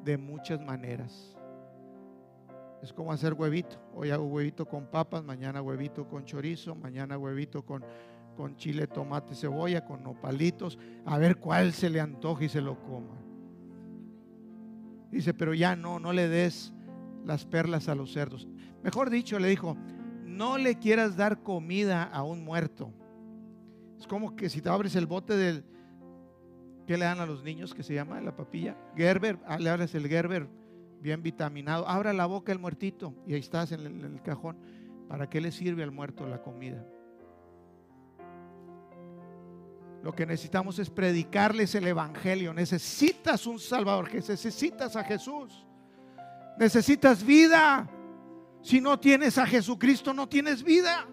de 0.04 0.18
muchas 0.18 0.60
maneras. 0.62 1.36
Es 2.82 2.92
como 2.92 3.12
hacer 3.12 3.34
huevito. 3.34 3.78
Hoy 3.94 4.10
hago 4.10 4.26
huevito 4.26 4.66
con 4.66 4.88
papas, 4.88 5.24
mañana 5.24 5.62
huevito 5.62 6.08
con 6.08 6.26
chorizo, 6.26 6.74
mañana 6.74 7.18
huevito 7.18 7.64
con, 7.64 7.84
con 8.36 8.56
chile, 8.56 8.88
tomate, 8.88 9.36
cebolla, 9.36 9.86
con 9.86 10.04
nopalitos, 10.04 10.80
a 11.06 11.18
ver 11.18 11.38
cuál 11.38 11.74
se 11.74 11.90
le 11.90 12.00
antoja 12.00 12.46
y 12.46 12.50
se 12.50 12.62
lo 12.62 12.82
coma. 12.84 13.16
Dice, 15.12 15.34
pero 15.34 15.54
ya 15.54 15.76
no, 15.76 16.00
no 16.00 16.14
le 16.14 16.28
des 16.28 16.74
las 17.26 17.46
perlas 17.46 17.88
a 17.88 17.96
los 17.96 18.14
cerdos. 18.14 18.48
Mejor 18.82 19.10
dicho, 19.10 19.38
le 19.38 19.50
dijo, 19.50 19.78
no 20.24 20.58
le 20.58 20.80
quieras 20.80 21.16
dar 21.16 21.44
comida 21.44 22.04
a 22.04 22.24
un 22.24 22.44
muerto. 22.44 22.92
Es 24.00 24.08
como 24.08 24.36
que 24.36 24.50
si 24.50 24.62
te 24.62 24.70
abres 24.70 24.96
el 24.96 25.06
bote 25.06 25.36
del, 25.36 25.64
¿qué 26.92 26.98
le 26.98 27.06
dan 27.06 27.22
a 27.22 27.26
los 27.26 27.42
niños 27.42 27.74
que 27.74 27.84
se 27.84 27.94
llama 27.94 28.20
la 28.20 28.36
papilla? 28.36 28.76
Gerber, 28.98 29.40
ah, 29.48 29.58
le 29.58 29.70
abres 29.70 29.96
el 29.96 30.10
Gerber 30.10 30.46
bien 31.00 31.24
vitaminado. 31.24 31.88
Abra 31.88 32.12
la 32.12 32.26
boca 32.26 32.52
el 32.52 32.60
muertito 32.60 33.16
y 33.26 33.34
ahí 33.34 33.40
estás 33.40 33.72
en 33.72 33.86
el, 33.86 34.22
cajón. 34.22 34.58
¿Para 35.08 35.30
qué 35.30 35.40
le 35.40 35.54
sirve 35.54 35.84
al 35.84 35.92
muerto 35.92 36.28
la 36.28 36.42
comida? 36.42 36.86
Lo 40.04 40.14
que 40.14 40.26
necesitamos 40.26 40.80
es 40.80 40.90
predicarles 40.90 41.74
el 41.76 41.88
Evangelio. 41.88 42.54
Necesitas 42.54 43.48
un 43.48 43.58
Salvador, 43.58 44.14
necesitas 44.14 44.98
a 44.98 45.06
Jesús. 45.06 45.66
Necesitas 46.60 47.24
vida. 47.24 47.90
Si 48.62 48.82
no 48.82 49.00
tienes 49.00 49.38
a 49.38 49.46
Jesucristo, 49.46 50.14
no 50.14 50.28
tienes 50.28 50.62
vida. 50.62 51.08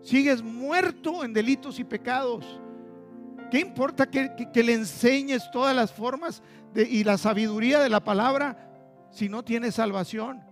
Sigues 0.00 0.42
muerto 0.42 1.22
en 1.22 1.34
delitos 1.34 1.78
y 1.78 1.84
pecados. 1.84 2.62
¿Qué 3.50 3.60
importa 3.60 4.10
que, 4.10 4.50
le 4.62 4.74
enseñes 4.74 5.50
todas 5.50 5.74
las 5.74 5.92
formas 5.92 6.42
y 6.74 7.02
la 7.04 7.16
sabiduría 7.16 7.80
de 7.80 7.88
la 7.88 8.04
palabra 8.04 8.70
si 9.10 9.28
no 9.28 9.42
tienes 9.42 9.76
salvación? 9.76 10.42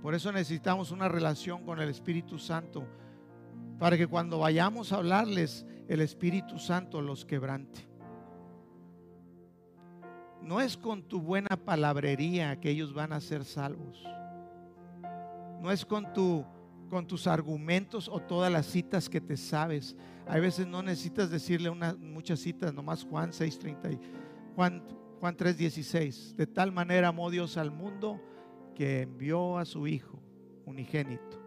Por 0.00 0.14
eso 0.14 0.32
necesitamos 0.32 0.90
una 0.90 1.08
relación 1.08 1.64
con 1.64 1.80
el 1.80 1.88
Espíritu 1.88 2.38
Santo, 2.38 2.86
para 3.78 3.96
que 3.96 4.06
cuando 4.06 4.38
vayamos 4.38 4.92
a 4.92 4.96
hablarles, 4.96 5.66
el 5.88 6.00
Espíritu 6.00 6.58
Santo 6.58 7.00
los 7.02 7.24
quebrante. 7.24 7.88
No 10.40 10.60
es 10.60 10.76
con 10.76 11.02
tu 11.04 11.20
buena 11.20 11.56
palabrería 11.56 12.58
que 12.58 12.70
ellos 12.70 12.92
van 12.92 13.12
a 13.12 13.20
ser 13.20 13.44
salvos. 13.44 14.02
No 15.60 15.70
es 15.70 15.84
con 15.84 16.12
tu 16.12 16.44
con 16.92 17.06
tus 17.06 17.26
argumentos 17.26 18.06
o 18.06 18.20
todas 18.20 18.52
las 18.52 18.66
citas 18.66 19.08
que 19.08 19.18
te 19.18 19.38
sabes. 19.38 19.96
Hay 20.26 20.42
veces 20.42 20.66
no 20.66 20.82
necesitas 20.82 21.30
decirle 21.30 21.70
una, 21.70 21.94
muchas 21.94 22.38
citas, 22.40 22.74
nomás 22.74 23.02
Juan 23.02 23.30
6:30 23.30 23.98
Juan 24.54 24.82
Juan 25.18 25.34
3:16. 25.34 26.36
De 26.36 26.46
tal 26.46 26.70
manera 26.70 27.08
amó 27.08 27.30
Dios 27.30 27.56
al 27.56 27.70
mundo 27.70 28.20
que 28.74 29.00
envió 29.00 29.56
a 29.56 29.64
su 29.64 29.86
hijo 29.86 30.22
unigénito 30.66 31.42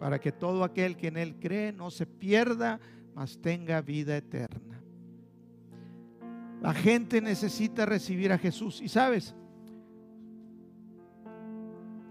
para 0.00 0.18
que 0.18 0.32
todo 0.32 0.64
aquel 0.64 0.96
que 0.96 1.08
en 1.08 1.18
él 1.18 1.36
cree 1.38 1.74
no 1.74 1.90
se 1.90 2.06
pierda, 2.06 2.80
mas 3.14 3.38
tenga 3.38 3.82
vida 3.82 4.16
eterna. 4.16 4.80
La 6.62 6.72
gente 6.72 7.20
necesita 7.20 7.84
recibir 7.84 8.32
a 8.32 8.38
Jesús 8.38 8.80
y 8.80 8.88
sabes, 8.88 9.34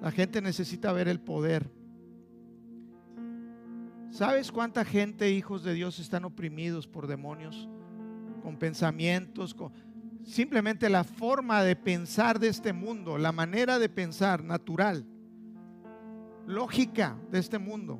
la 0.03 0.11
gente 0.11 0.39
necesita 0.39 0.93
ver 0.93 1.07
el 1.07 1.19
poder 1.19 1.74
¿Sabes 4.09 4.51
cuánta 4.51 4.85
gente, 4.85 5.31
hijos 5.31 5.63
de 5.63 5.73
Dios, 5.73 5.99
están 5.99 6.25
oprimidos 6.25 6.87
por 6.87 7.07
demonios? 7.07 7.67
Con 8.41 8.57
pensamientos, 8.57 9.53
con... 9.53 9.71
simplemente 10.23 10.89
la 10.89 11.03
forma 11.03 11.63
de 11.63 11.75
pensar 11.75 12.39
de 12.39 12.47
este 12.47 12.71
mundo, 12.71 13.17
la 13.17 13.31
manera 13.31 13.77
de 13.79 13.89
pensar 13.89 14.43
natural, 14.43 15.05
lógica 16.47 17.17
de 17.31 17.39
este 17.39 17.57
mundo. 17.57 17.99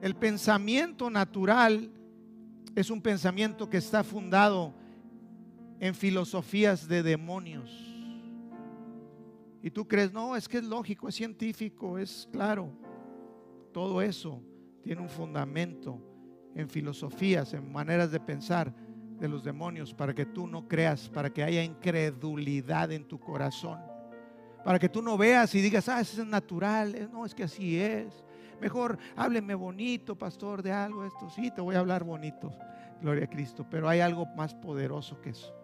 El 0.00 0.14
pensamiento 0.14 1.10
natural 1.10 1.90
es 2.76 2.90
un 2.90 3.02
pensamiento 3.02 3.68
que 3.68 3.78
está 3.78 4.04
fundado 4.04 4.72
en 5.80 5.94
filosofías 5.94 6.86
de 6.86 7.02
demonios. 7.02 7.70
Y 9.62 9.70
tú 9.70 9.88
crees, 9.88 10.12
no, 10.12 10.36
es 10.36 10.48
que 10.48 10.58
es 10.58 10.64
lógico, 10.64 11.08
es 11.08 11.16
científico, 11.16 11.98
es 11.98 12.28
claro. 12.30 12.72
Todo 13.78 14.02
eso 14.02 14.42
tiene 14.82 15.00
un 15.00 15.08
fundamento 15.08 16.02
en 16.52 16.68
filosofías, 16.68 17.54
en 17.54 17.70
maneras 17.70 18.10
de 18.10 18.18
pensar 18.18 18.74
de 19.20 19.28
los 19.28 19.44
demonios, 19.44 19.94
para 19.94 20.12
que 20.12 20.26
tú 20.26 20.48
no 20.48 20.66
creas, 20.66 21.08
para 21.08 21.32
que 21.32 21.44
haya 21.44 21.62
incredulidad 21.62 22.90
en 22.90 23.06
tu 23.06 23.20
corazón, 23.20 23.78
para 24.64 24.80
que 24.80 24.88
tú 24.88 25.00
no 25.00 25.16
veas 25.16 25.54
y 25.54 25.60
digas, 25.60 25.88
ah, 25.88 26.00
eso 26.00 26.20
es 26.20 26.26
natural, 26.26 26.92
eh, 26.96 27.08
no, 27.08 27.24
es 27.24 27.36
que 27.36 27.44
así 27.44 27.78
es. 27.78 28.24
Mejor 28.60 28.98
hábleme 29.14 29.54
bonito, 29.54 30.18
pastor, 30.18 30.60
de 30.60 30.72
algo, 30.72 31.04
esto 31.04 31.30
sí, 31.30 31.52
te 31.52 31.60
voy 31.60 31.76
a 31.76 31.78
hablar 31.78 32.02
bonito, 32.02 32.52
gloria 33.00 33.26
a 33.26 33.30
Cristo, 33.30 33.64
pero 33.70 33.88
hay 33.88 34.00
algo 34.00 34.26
más 34.34 34.56
poderoso 34.56 35.20
que 35.20 35.30
eso. 35.30 35.54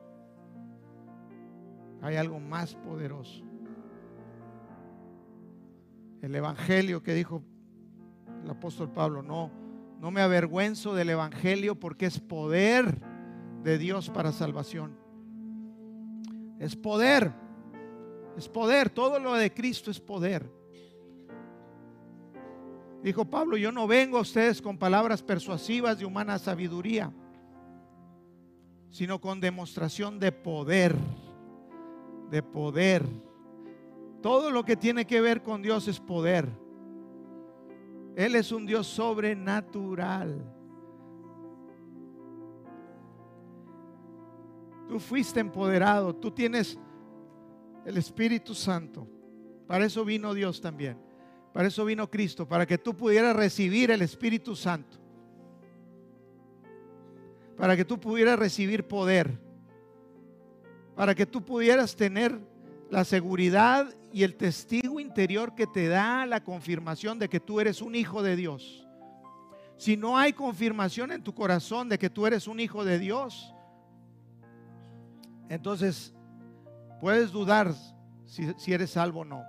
Hay 2.01 2.15
algo 2.15 2.39
más 2.39 2.77
poderoso. 2.77 3.43
El 6.23 6.33
Evangelio 6.37 7.03
que 7.03 7.13
dijo 7.13 7.43
el 8.43 8.51
apóstol 8.51 8.91
Pablo, 8.91 9.23
no, 9.23 9.51
no 10.01 10.11
me 10.11 10.21
avergüenzo 10.21 10.95
del 10.95 11.11
Evangelio 11.11 11.79
porque 11.79 12.07
es 12.07 12.21
poder 12.21 13.01
de 13.63 13.79
Dios 13.79 14.11
para 14.11 14.33
salvación. 14.33 14.97
Es 16.59 16.77
poder, 16.77 17.33
es 18.37 18.49
poder, 18.49 18.91
todo 18.91 19.19
lo 19.19 19.35
de 19.35 19.53
Cristo 19.53 19.91
es 19.91 20.01
poder. 20.01 20.51
Dijo 23.03 23.27
Pablo, 23.27 23.57
yo 23.57 23.71
no 23.71 23.87
vengo 23.87 24.19
a 24.19 24.23
ustedes 24.23 24.63
con 24.63 24.79
palabras 24.79 25.23
persuasivas 25.23 25.99
de 25.99 26.07
humana 26.07 26.39
sabiduría, 26.39 27.13
sino 28.91 29.21
con 29.21 29.41
demostración 29.41 30.19
de 30.19 30.33
poder, 30.33 30.97
de 32.31 32.43
poder. 32.43 33.05
Todo 34.23 34.51
lo 34.51 34.65
que 34.65 34.77
tiene 34.77 35.07
que 35.07 35.21
ver 35.21 35.43
con 35.43 35.61
Dios 35.61 35.87
es 35.87 36.01
poder. 36.01 36.64
Él 38.17 38.37
es 38.37 38.53
un 38.53 38.65
Dios 38.67 38.87
sobrenatural. 38.87 40.43
Tú 44.89 45.01
fuiste 45.01 45.41
empoderado, 45.41 46.15
tú 46.15 46.31
tienes 46.31 46.79
el 47.85 47.97
Espíritu 47.97 48.55
Santo. 48.55 49.09
Para 49.67 49.87
eso 49.87 50.05
vino 50.05 50.35
Dios 50.35 50.61
también. 50.61 50.99
Para 51.53 51.69
eso 51.69 51.85
vino 51.85 52.11
Cristo, 52.11 52.47
para 52.47 52.67
que 52.67 52.79
tú 52.79 52.97
pudieras 52.97 53.35
recibir 53.35 53.91
el 53.91 54.03
Espíritu 54.03 54.57
Santo. 54.57 54.99
Para 57.57 57.77
que 57.77 57.85
tú 57.85 57.99
pudieras 57.99 58.39
recibir 58.39 58.87
poder. 58.87 59.39
Para 60.97 61.15
que 61.15 61.27
tú 61.27 61.45
pudieras 61.45 61.97
tener 61.97 62.39
la 62.91 63.05
seguridad 63.05 63.93
y 64.13 64.23
el 64.23 64.37
testigo 64.37 64.84
interior 65.01 65.55
que 65.55 65.67
te 65.67 65.89
da 65.89 66.27
la 66.27 66.43
confirmación 66.43 67.19
de 67.19 67.29
que 67.29 67.41
tú 67.41 67.61
eres 67.61 67.83
un 67.83 67.95
hijo 67.95 68.23
de 68.23 68.37
Dios. 68.37 68.87
Si 69.77 69.97
no 69.97 70.17
hay 70.17 70.33
confirmación 70.33 71.13
en 71.13 71.23
tu 71.23 71.35
corazón 71.35 71.89
de 71.89 71.99
que 71.99 72.11
tú 72.11 72.27
eres 72.27 72.47
un 72.47 72.61
hijo 72.61 72.85
de 72.85 72.99
Dios, 72.99 73.55
entonces 75.49 76.15
puedes 77.01 77.33
dudar 77.33 77.75
si, 78.27 78.73
eres 78.73 78.91
salvo 78.91 79.21
o 79.21 79.25
no. 79.25 79.45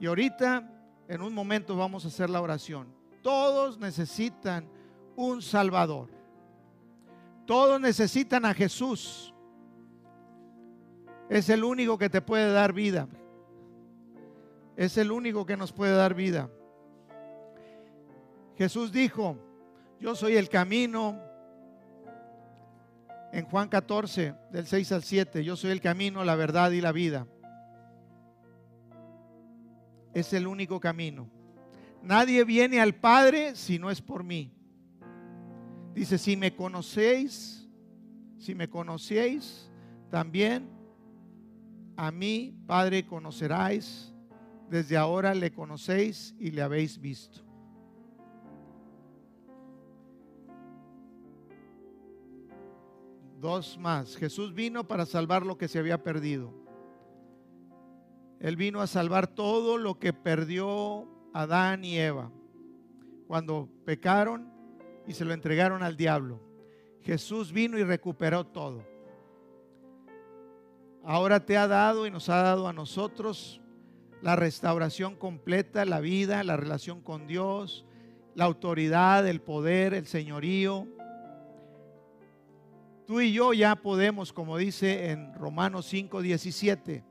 Y 0.00 0.06
ahorita, 0.06 0.70
en 1.08 1.22
un 1.22 1.34
momento, 1.34 1.76
vamos 1.76 2.04
a 2.04 2.08
hacer 2.08 2.30
la 2.30 2.40
oración. 2.40 2.88
Todos 3.22 3.78
necesitan 3.78 4.68
un 5.16 5.42
Salvador. 5.42 6.08
Todos 7.46 7.80
necesitan 7.80 8.44
a 8.44 8.54
Jesús. 8.54 9.34
Es 11.28 11.48
el 11.48 11.64
único 11.64 11.98
que 11.98 12.08
te 12.08 12.22
puede 12.22 12.52
dar 12.52 12.72
vida 12.72 13.08
es 14.78 14.96
el 14.96 15.10
único 15.10 15.44
que 15.44 15.56
nos 15.56 15.72
puede 15.72 15.92
dar 15.92 16.14
vida. 16.14 16.48
Jesús 18.56 18.92
dijo, 18.92 19.36
yo 19.98 20.14
soy 20.14 20.36
el 20.36 20.48
camino. 20.48 21.20
En 23.32 23.44
Juan 23.46 23.68
14, 23.68 24.34
del 24.52 24.66
6 24.68 24.92
al 24.92 25.02
7, 25.02 25.42
yo 25.42 25.56
soy 25.56 25.72
el 25.72 25.80
camino, 25.80 26.22
la 26.22 26.36
verdad 26.36 26.70
y 26.70 26.80
la 26.80 26.92
vida. 26.92 27.26
Es 30.14 30.32
el 30.32 30.46
único 30.46 30.78
camino. 30.78 31.28
Nadie 32.00 32.44
viene 32.44 32.80
al 32.80 32.94
Padre 32.94 33.56
si 33.56 33.80
no 33.80 33.90
es 33.90 34.00
por 34.00 34.22
mí. 34.22 34.54
Dice, 35.92 36.18
si 36.18 36.36
me 36.36 36.54
conocéis, 36.54 37.68
si 38.38 38.54
me 38.54 38.70
conocéis, 38.70 39.72
también 40.08 40.70
a 41.96 42.12
mí, 42.12 42.56
Padre, 42.68 43.04
conoceráis 43.04 44.14
desde 44.70 44.96
ahora 44.96 45.34
le 45.34 45.50
conocéis 45.52 46.34
y 46.38 46.50
le 46.50 46.62
habéis 46.62 47.00
visto. 47.00 47.40
Dos 53.40 53.78
más. 53.78 54.16
Jesús 54.16 54.52
vino 54.52 54.86
para 54.86 55.06
salvar 55.06 55.46
lo 55.46 55.56
que 55.56 55.68
se 55.68 55.78
había 55.78 56.02
perdido. 56.02 56.52
Él 58.40 58.56
vino 58.56 58.80
a 58.80 58.86
salvar 58.86 59.26
todo 59.26 59.78
lo 59.78 59.98
que 59.98 60.12
perdió 60.12 61.08
Adán 61.32 61.84
y 61.84 61.98
Eva 61.98 62.30
cuando 63.26 63.68
pecaron 63.84 64.52
y 65.06 65.12
se 65.12 65.24
lo 65.24 65.32
entregaron 65.32 65.82
al 65.82 65.96
diablo. 65.96 66.40
Jesús 67.02 67.52
vino 67.52 67.78
y 67.78 67.84
recuperó 67.84 68.44
todo. 68.44 68.84
Ahora 71.04 71.44
te 71.44 71.56
ha 71.56 71.66
dado 71.66 72.06
y 72.06 72.10
nos 72.10 72.28
ha 72.28 72.42
dado 72.42 72.68
a 72.68 72.72
nosotros 72.72 73.60
la 74.22 74.36
restauración 74.36 75.16
completa, 75.16 75.84
la 75.84 76.00
vida, 76.00 76.42
la 76.44 76.56
relación 76.56 77.00
con 77.00 77.26
Dios, 77.26 77.86
la 78.34 78.44
autoridad, 78.44 79.26
el 79.26 79.40
poder, 79.40 79.94
el 79.94 80.06
señorío. 80.06 80.86
Tú 83.06 83.20
y 83.20 83.32
yo 83.32 83.52
ya 83.52 83.76
podemos, 83.76 84.32
como 84.32 84.56
dice 84.56 85.10
en 85.10 85.34
Romanos 85.34 85.86
5, 85.86 86.20
17, 86.20 87.04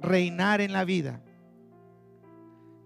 reinar 0.00 0.60
en 0.60 0.72
la 0.72 0.84
vida. 0.84 1.22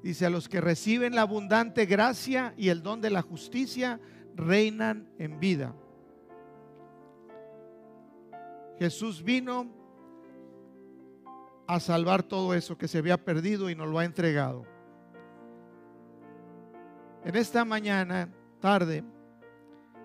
Dice, 0.03 0.27
a 0.27 0.31
los 0.31 0.49
que 0.49 0.61
reciben 0.61 1.15
la 1.15 1.23
abundante 1.23 1.87
gracia 1.87 2.55
y 2.57 2.69
el 2.69 2.83
don 2.83 3.01
de 3.01 3.11
la 3.11 3.23
justicia, 3.23 4.01
reinan 4.35 5.09
en 5.19 5.39
vida. 5.39 5.75
Jesús 8.79 9.23
vino 9.23 9.80
a 11.75 11.81
salvar 11.81 12.25
todo 12.25 12.53
eso 12.53 12.77
que 12.77 12.89
se 12.89 12.99
había 12.99 13.17
perdido 13.17 13.71
y 13.71 13.77
nos 13.77 13.89
lo 13.89 13.99
ha 13.99 14.05
entregado. 14.05 14.67
En 17.25 17.37
esta 17.37 17.65
mañana, 17.65 18.29
tarde, 18.59 19.05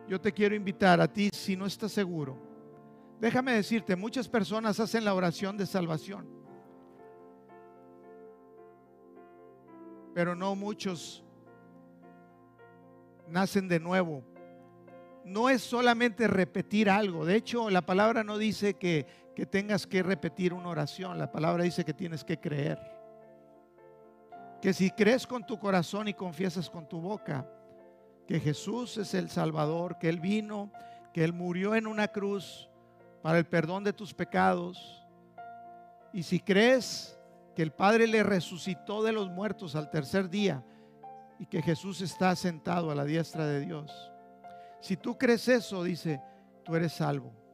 yo 0.07 0.21
te 0.21 0.31
quiero 0.31 0.53
invitar 0.53 1.01
a 1.01 1.11
ti, 1.11 1.29
si 1.33 1.55
no 1.55 1.65
estás 1.65 1.91
seguro, 1.91 2.37
déjame 3.19 3.53
decirte, 3.53 3.95
muchas 3.95 4.29
personas 4.29 4.79
hacen 4.79 5.05
la 5.05 5.15
oración 5.15 5.57
de 5.57 5.65
salvación, 5.65 6.27
pero 10.13 10.35
no 10.35 10.55
muchos 10.55 11.23
nacen 13.27 13.67
de 13.67 13.79
nuevo. 13.79 14.23
No 15.23 15.49
es 15.49 15.63
solamente 15.63 16.27
repetir 16.27 16.91
algo, 16.91 17.25
de 17.25 17.37
hecho 17.37 17.71
la 17.71 17.83
palabra 17.83 18.23
no 18.23 18.37
dice 18.37 18.75
que, 18.75 19.24
que 19.35 19.45
tengas 19.45 19.85
que 19.85 20.01
repetir 20.01 20.53
una 20.53 20.69
oración, 20.69 21.17
la 21.17 21.31
palabra 21.31 21.63
dice 21.63 21.83
que 21.83 21.93
tienes 21.93 22.23
que 22.23 22.39
creer. 22.39 22.79
Que 24.61 24.73
si 24.73 24.89
crees 24.91 25.27
con 25.27 25.45
tu 25.45 25.59
corazón 25.59 26.07
y 26.07 26.13
confiesas 26.13 26.69
con 26.69 26.87
tu 26.87 27.01
boca, 27.01 27.45
que 28.25 28.39
Jesús 28.39 28.97
es 28.97 29.13
el 29.13 29.29
Salvador, 29.29 29.97
que 29.99 30.09
Él 30.09 30.19
vino, 30.19 30.71
que 31.13 31.23
Él 31.23 31.33
murió 31.33 31.75
en 31.75 31.85
una 31.85 32.07
cruz 32.07 32.69
para 33.21 33.37
el 33.37 33.45
perdón 33.45 33.83
de 33.83 33.93
tus 33.93 34.13
pecados. 34.13 35.05
Y 36.13 36.23
si 36.23 36.39
crees 36.39 37.19
que 37.55 37.61
el 37.61 37.71
Padre 37.71 38.07
le 38.07 38.23
resucitó 38.23 39.03
de 39.03 39.11
los 39.11 39.29
muertos 39.29 39.75
al 39.75 39.89
tercer 39.89 40.29
día 40.29 40.63
y 41.39 41.45
que 41.45 41.61
Jesús 41.61 42.01
está 42.01 42.35
sentado 42.35 42.89
a 42.89 42.95
la 42.95 43.05
diestra 43.05 43.45
de 43.45 43.59
Dios. 43.59 43.91
Si 44.81 44.97
tú 44.97 45.17
crees 45.17 45.47
eso, 45.47 45.83
dice, 45.83 46.21
tú 46.63 46.75
eres 46.75 46.93
salvo. 46.93 47.44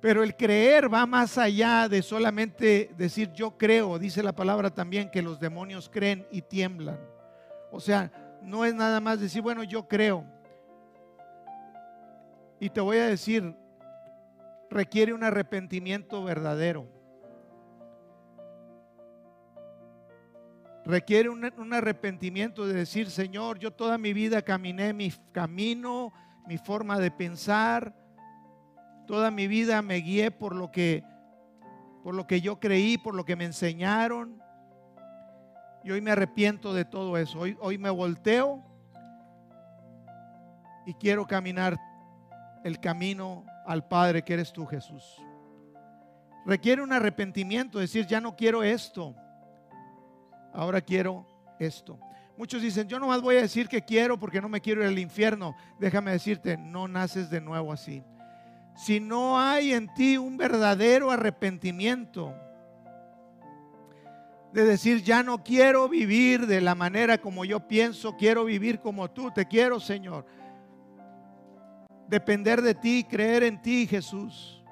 Pero 0.00 0.22
el 0.22 0.36
creer 0.36 0.92
va 0.92 1.06
más 1.06 1.38
allá 1.38 1.88
de 1.88 2.02
solamente 2.02 2.90
decir 2.96 3.32
yo 3.32 3.58
creo. 3.58 3.98
Dice 3.98 4.22
la 4.22 4.32
palabra 4.32 4.70
también 4.70 5.10
que 5.10 5.22
los 5.22 5.40
demonios 5.40 5.88
creen 5.88 6.26
y 6.30 6.42
tiemblan. 6.42 6.98
O 7.72 7.80
sea, 7.80 8.10
no 8.42 8.64
es 8.64 8.74
nada 8.74 9.00
más 9.00 9.20
decir, 9.20 9.42
bueno, 9.42 9.62
yo 9.64 9.88
creo. 9.88 10.24
Y 12.60 12.70
te 12.70 12.80
voy 12.80 12.98
a 12.98 13.06
decir, 13.06 13.54
requiere 14.70 15.12
un 15.12 15.24
arrepentimiento 15.24 16.22
verdadero. 16.24 16.86
Requiere 20.84 21.28
un, 21.28 21.74
arrepentimiento 21.74 22.66
de 22.66 22.72
decir, 22.72 23.10
Señor, 23.10 23.58
yo 23.58 23.72
toda 23.72 23.98
mi 23.98 24.14
vida 24.14 24.40
caminé 24.40 24.94
mi 24.94 25.12
camino, 25.32 26.14
mi 26.46 26.56
forma 26.56 26.98
de 26.98 27.10
pensar, 27.10 27.94
toda 29.08 29.30
mi 29.30 29.48
vida 29.48 29.80
me 29.80 29.96
guié 29.96 30.30
por 30.30 30.54
lo 30.54 30.70
que 30.70 31.02
por 32.04 32.14
lo 32.14 32.26
que 32.26 32.40
yo 32.40 32.60
creí, 32.60 32.96
por 32.96 33.14
lo 33.14 33.24
que 33.24 33.36
me 33.36 33.44
enseñaron. 33.44 34.40
Y 35.82 35.90
hoy 35.90 36.00
me 36.00 36.10
arrepiento 36.10 36.72
de 36.72 36.84
todo 36.84 37.16
eso. 37.16 37.40
Hoy, 37.40 37.56
hoy 37.60 37.76
me 37.76 37.90
volteo 37.90 38.62
y 40.86 40.94
quiero 40.94 41.26
caminar 41.26 41.76
el 42.64 42.78
camino 42.80 43.44
al 43.66 43.86
Padre 43.88 44.22
que 44.22 44.34
eres 44.34 44.52
tú, 44.52 44.64
Jesús. 44.66 45.04
Requiere 46.46 46.82
un 46.82 46.92
arrepentimiento, 46.92 47.78
decir, 47.78 48.06
ya 48.06 48.20
no 48.20 48.36
quiero 48.36 48.62
esto, 48.62 49.14
ahora 50.52 50.80
quiero 50.80 51.26
esto. 51.58 51.98
Muchos 52.36 52.62
dicen, 52.62 52.88
yo 52.88 52.98
no 52.98 53.08
más 53.08 53.20
voy 53.20 53.36
a 53.36 53.42
decir 53.42 53.68
que 53.68 53.82
quiero 53.82 54.18
porque 54.18 54.40
no 54.40 54.48
me 54.48 54.60
quiero 54.60 54.82
ir 54.82 54.88
al 54.88 54.98
infierno. 54.98 55.54
Déjame 55.78 56.12
decirte, 56.12 56.56
no 56.56 56.88
naces 56.88 57.28
de 57.30 57.40
nuevo 57.40 57.72
así. 57.72 58.02
Si 58.78 59.00
no 59.00 59.40
hay 59.40 59.72
en 59.74 59.92
ti 59.92 60.16
un 60.16 60.36
verdadero 60.36 61.10
arrepentimiento, 61.10 62.32
de 64.52 64.64
decir, 64.64 65.02
ya 65.02 65.24
no 65.24 65.42
quiero 65.42 65.88
vivir 65.88 66.46
de 66.46 66.60
la 66.60 66.76
manera 66.76 67.18
como 67.18 67.44
yo 67.44 67.66
pienso, 67.66 68.16
quiero 68.16 68.44
vivir 68.44 68.78
como 68.78 69.10
tú, 69.10 69.32
te 69.32 69.46
quiero 69.48 69.80
Señor. 69.80 70.24
Depender 72.06 72.62
de 72.62 72.76
ti, 72.76 73.02
creer 73.02 73.42
en 73.42 73.60
ti, 73.60 73.84
Jesús. 73.84 74.62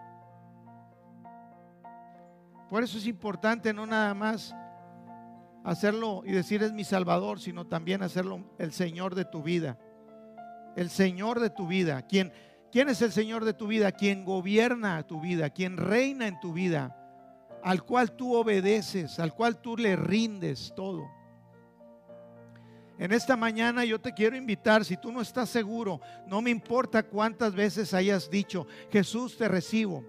Por 2.71 2.85
eso 2.85 2.99
es 2.99 3.09
importante 3.09 3.73
no 3.73 3.87
nada 3.87 4.15
más 4.15 4.55
hacerlo 5.65 6.23
y 6.25 6.31
decir 6.31 6.63
es 6.63 6.73
mi 6.73 6.85
Salvador, 6.85 7.41
sino 7.41 7.67
también 7.67 8.05
hacerlo 8.05 8.55
el 8.61 8.73
Señor 8.73 9.17
de 9.17 9.25
tu 9.25 9.43
vida. 9.43 9.81
El 10.77 10.91
Señor 10.91 11.41
de 11.41 11.51
tu 11.51 11.67
vida. 11.67 12.03
¿Quién, 12.03 12.33
¿Quién 12.77 12.91
es 12.91 13.01
el 13.01 13.11
Señor 13.11 13.47
de 13.47 13.55
tu 13.55 13.69
vida? 13.69 13.91
Quien 13.91 14.27
gobierna 14.27 15.03
tu 15.07 15.19
vida, 15.19 15.49
quien 15.49 15.79
reina 15.79 16.27
en 16.27 16.39
tu 16.41 16.53
vida 16.53 16.95
al 17.63 17.83
cual 17.83 18.13
tú 18.15 18.35
obedeces, 18.35 19.19
al 19.19 19.33
cual 19.33 19.63
tú 19.63 19.79
le 19.79 19.97
rindes 19.97 20.75
todo. 20.77 21.11
En 22.99 23.13
esta 23.13 23.35
mañana 23.35 23.83
yo 23.87 23.99
te 23.99 24.13
quiero 24.13 24.37
invitar, 24.37 24.85
si 24.85 24.99
tú 24.99 25.11
no 25.11 25.23
estás 25.23 25.49
seguro, 25.49 26.03
no 26.27 26.43
me 26.43 26.51
importa 26.51 27.03
cuántas 27.03 27.55
veces 27.55 27.95
hayas 27.95 28.29
dicho, 28.29 28.67
Jesús 28.91 29.39
te 29.39 29.49
recibo. 29.49 30.05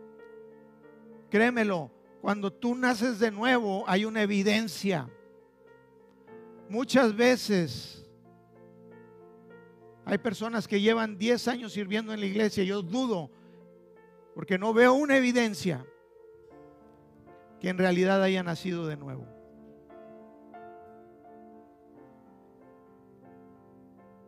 Créemelo, 1.30 1.89
cuando 2.20 2.51
tú 2.51 2.76
naces 2.76 3.18
de 3.18 3.32
nuevo 3.32 3.86
hay 3.88 4.03
una 4.03 4.24
evidencia. 4.24 5.09
Muchas 6.68 7.15
veces 7.15 8.05
hay 10.08 10.20
personas 10.20 10.70
que 10.70 10.80
llevan 10.80 11.18
10 11.18 11.49
años 11.49 11.74
sirviendo 11.74 12.14
en 12.14 12.22
la 12.22 12.26
iglesia, 12.26 12.64
yo 12.64 12.82
dudo, 12.82 13.30
porque 14.34 14.58
no 14.58 14.74
veo 14.74 14.93
una 14.93 15.18
evidencia 15.18 15.86
que 17.60 17.68
en 17.68 17.78
realidad 17.78 18.24
haya 18.24 18.41
nacido 18.41 18.88
de 18.88 18.95
nuevo. 18.95 19.28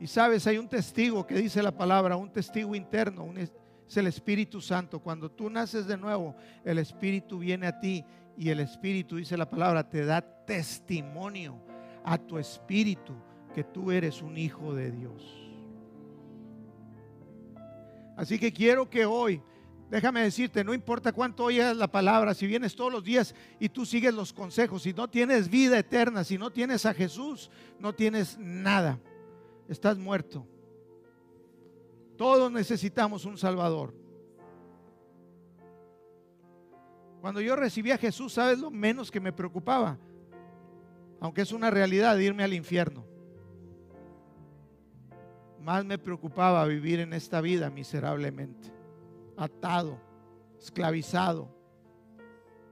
Y 0.02 0.08
sabes, 0.08 0.46
hay 0.48 0.58
un 0.58 0.68
testigo 0.68 1.26
que 1.26 1.36
dice 1.36 1.64
la 1.64 1.72
palabra, 1.72 2.18
un 2.18 2.34
testigo 2.34 2.76
interno, 2.76 3.34
es 3.38 3.96
el 3.96 4.08
Espíritu 4.08 4.60
Santo. 4.60 5.00
Cuando 5.00 5.32
tú 5.32 5.50
naces 5.50 5.88
de 5.88 5.96
nuevo, 5.96 6.36
el 6.66 6.80
Espíritu 6.80 7.40
viene 7.40 7.68
a 7.68 7.80
ti 7.80 8.04
y 8.36 8.50
el 8.50 8.60
Espíritu, 8.60 9.16
dice 9.16 9.38
la 9.38 9.50
palabra, 9.50 9.90
te 9.90 10.04
da 10.04 10.22
testimonio 10.46 11.56
a 12.04 12.18
tu 12.18 12.38
espíritu 12.38 13.14
que 13.56 13.64
tú 13.64 13.92
eres 13.92 14.22
un 14.22 14.38
hijo 14.38 14.74
de 14.74 14.92
Dios. 14.92 15.49
Así 18.20 18.38
que 18.38 18.52
quiero 18.52 18.90
que 18.90 19.06
hoy 19.06 19.42
Déjame 19.90 20.22
decirte, 20.22 20.64
no 20.64 20.76
importa 20.76 21.12
cuánto 21.12 21.46
oyes 21.46 21.76
la 21.76 21.88
palabra, 21.88 22.36
si 22.36 22.46
vienes 22.46 22.76
todos 22.76 22.92
los 22.92 23.04
días 23.04 23.34
y 23.60 23.70
tú 23.70 23.88
sigues 23.88 24.14
los 24.14 24.34
consejos, 24.34 24.84
si 24.84 24.94
no 24.94 25.10
tienes 25.10 25.50
vida 25.50 25.80
eterna, 25.80 26.24
si 26.24 26.38
no 26.38 26.52
tienes 26.52 26.86
a 26.86 26.94
Jesús, 26.94 27.50
no 27.80 27.96
tienes 27.96 28.38
nada. 28.38 29.00
Estás 29.68 29.98
muerto. 29.98 30.46
Todos 32.18 32.52
necesitamos 32.52 33.26
un 33.26 33.36
Salvador. 33.36 33.96
Cuando 37.20 37.42
yo 37.42 37.56
recibí 37.56 37.90
a 37.90 37.98
Jesús, 37.98 38.34
¿sabes 38.34 38.60
lo 38.60 38.70
menos 38.70 39.10
que 39.10 39.20
me 39.20 39.34
preocupaba? 39.34 39.98
Aunque 41.20 41.42
es 41.42 41.52
una 41.52 41.72
realidad 41.72 42.16
irme 42.20 42.44
al 42.44 42.54
infierno. 42.54 43.04
Más 45.70 45.86
me 45.86 46.00
preocupaba 46.00 46.66
vivir 46.66 47.00
en 47.00 47.14
esta 47.14 47.42
vida 47.42 47.70
miserablemente 47.70 48.72
atado, 49.38 50.02
esclavizado. 50.58 51.48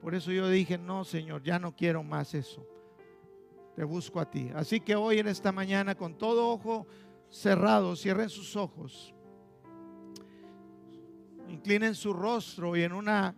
Por 0.02 0.16
eso 0.16 0.32
yo 0.32 0.48
dije, 0.48 0.76
no, 0.78 1.04
Señor, 1.04 1.44
ya 1.44 1.60
no 1.60 1.76
quiero 1.76 2.02
más 2.02 2.34
eso. 2.34 2.66
Te 3.76 3.84
busco 3.84 4.18
a 4.18 4.28
ti. 4.28 4.50
Así 4.52 4.80
que 4.80 4.96
hoy 4.96 5.20
en 5.20 5.28
esta 5.28 5.52
mañana, 5.52 5.94
con 5.94 6.18
todo 6.18 6.48
ojo 6.48 6.88
cerrado, 7.30 7.94
cierren 7.94 8.30
sus 8.30 8.56
ojos. 8.56 9.14
Inclinen 11.46 11.94
su 11.94 12.12
rostro 12.12 12.74
y 12.74 12.82
en 12.82 12.94
una 12.94 13.32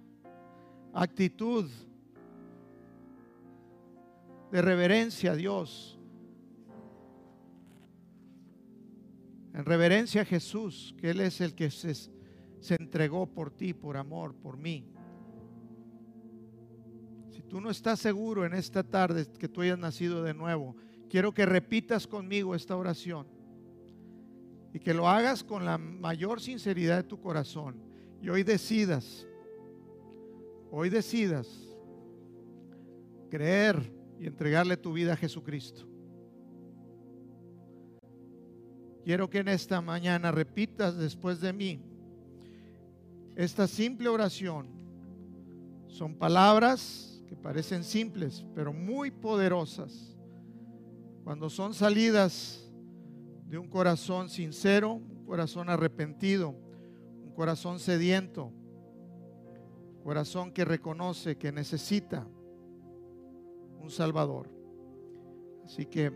actitud 0.94 1.68
de 4.50 4.62
reverencia 4.62 5.32
a 5.32 5.36
Dios. 5.36 5.99
En 9.52 9.64
reverencia 9.64 10.22
a 10.22 10.24
Jesús, 10.24 10.94
que 10.98 11.10
Él 11.10 11.20
es 11.20 11.40
el 11.40 11.54
que 11.54 11.70
se 11.70 12.10
entregó 12.78 13.26
por 13.26 13.50
ti, 13.50 13.74
por 13.74 13.96
amor, 13.96 14.34
por 14.34 14.56
mí. 14.56 14.86
Si 17.30 17.42
tú 17.42 17.60
no 17.60 17.70
estás 17.70 17.98
seguro 17.98 18.44
en 18.44 18.54
esta 18.54 18.82
tarde 18.82 19.26
que 19.38 19.48
tú 19.48 19.62
hayas 19.62 19.78
nacido 19.78 20.22
de 20.22 20.34
nuevo, 20.34 20.76
quiero 21.08 21.32
que 21.32 21.46
repitas 21.46 22.06
conmigo 22.06 22.54
esta 22.54 22.76
oración 22.76 23.26
y 24.72 24.78
que 24.78 24.94
lo 24.94 25.08
hagas 25.08 25.42
con 25.42 25.64
la 25.64 25.78
mayor 25.78 26.40
sinceridad 26.40 26.98
de 26.98 27.02
tu 27.02 27.20
corazón. 27.20 27.76
Y 28.22 28.28
hoy 28.28 28.44
decidas, 28.44 29.26
hoy 30.70 30.90
decidas 30.90 31.48
creer 33.30 33.92
y 34.18 34.26
entregarle 34.26 34.76
tu 34.76 34.92
vida 34.92 35.14
a 35.14 35.16
Jesucristo. 35.16 35.89
Quiero 39.04 39.30
que 39.30 39.38
en 39.38 39.48
esta 39.48 39.80
mañana 39.80 40.30
repitas 40.30 40.96
después 40.96 41.40
de 41.40 41.52
mí 41.52 41.80
esta 43.34 43.66
simple 43.66 44.08
oración. 44.08 44.68
Son 45.88 46.14
palabras 46.14 47.22
que 47.26 47.36
parecen 47.36 47.84
simples, 47.84 48.44
pero 48.54 48.72
muy 48.72 49.10
poderosas. 49.10 50.16
Cuando 51.24 51.48
son 51.48 51.72
salidas 51.72 52.70
de 53.46 53.56
un 53.56 53.68
corazón 53.68 54.28
sincero, 54.28 54.94
un 54.94 55.24
corazón 55.24 55.70
arrepentido, 55.70 56.54
un 57.24 57.32
corazón 57.32 57.78
sediento, 57.78 58.52
un 59.96 60.02
corazón 60.02 60.52
que 60.52 60.64
reconoce 60.64 61.38
que 61.38 61.50
necesita 61.50 62.26
un 63.80 63.90
Salvador. 63.90 64.50
Así 65.64 65.86
que 65.86 66.12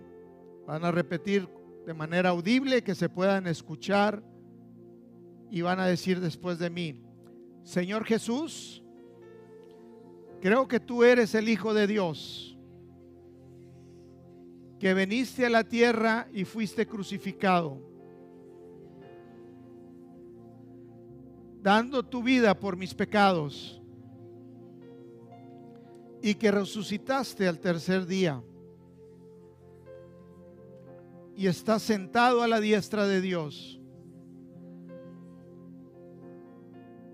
van 0.66 0.84
a 0.84 0.90
repetir 0.90 1.48
de 1.86 1.94
manera 1.94 2.30
audible 2.30 2.82
que 2.82 2.94
se 2.94 3.08
puedan 3.08 3.46
escuchar 3.46 4.22
y 5.50 5.60
van 5.60 5.80
a 5.80 5.86
decir 5.86 6.20
después 6.20 6.58
de 6.58 6.70
mí, 6.70 7.02
Señor 7.62 8.04
Jesús, 8.04 8.82
creo 10.40 10.66
que 10.66 10.80
tú 10.80 11.04
eres 11.04 11.34
el 11.34 11.48
Hijo 11.48 11.74
de 11.74 11.86
Dios, 11.86 12.58
que 14.78 14.94
veniste 14.94 15.46
a 15.46 15.50
la 15.50 15.64
tierra 15.64 16.28
y 16.32 16.44
fuiste 16.44 16.86
crucificado, 16.86 17.78
dando 21.62 22.02
tu 22.02 22.22
vida 22.22 22.58
por 22.58 22.76
mis 22.76 22.94
pecados 22.94 23.80
y 26.22 26.34
que 26.34 26.50
resucitaste 26.50 27.46
al 27.46 27.58
tercer 27.58 28.06
día 28.06 28.42
y 31.36 31.46
estás 31.46 31.82
sentado 31.82 32.42
a 32.42 32.48
la 32.48 32.60
diestra 32.60 33.06
de 33.06 33.20
Dios. 33.20 33.80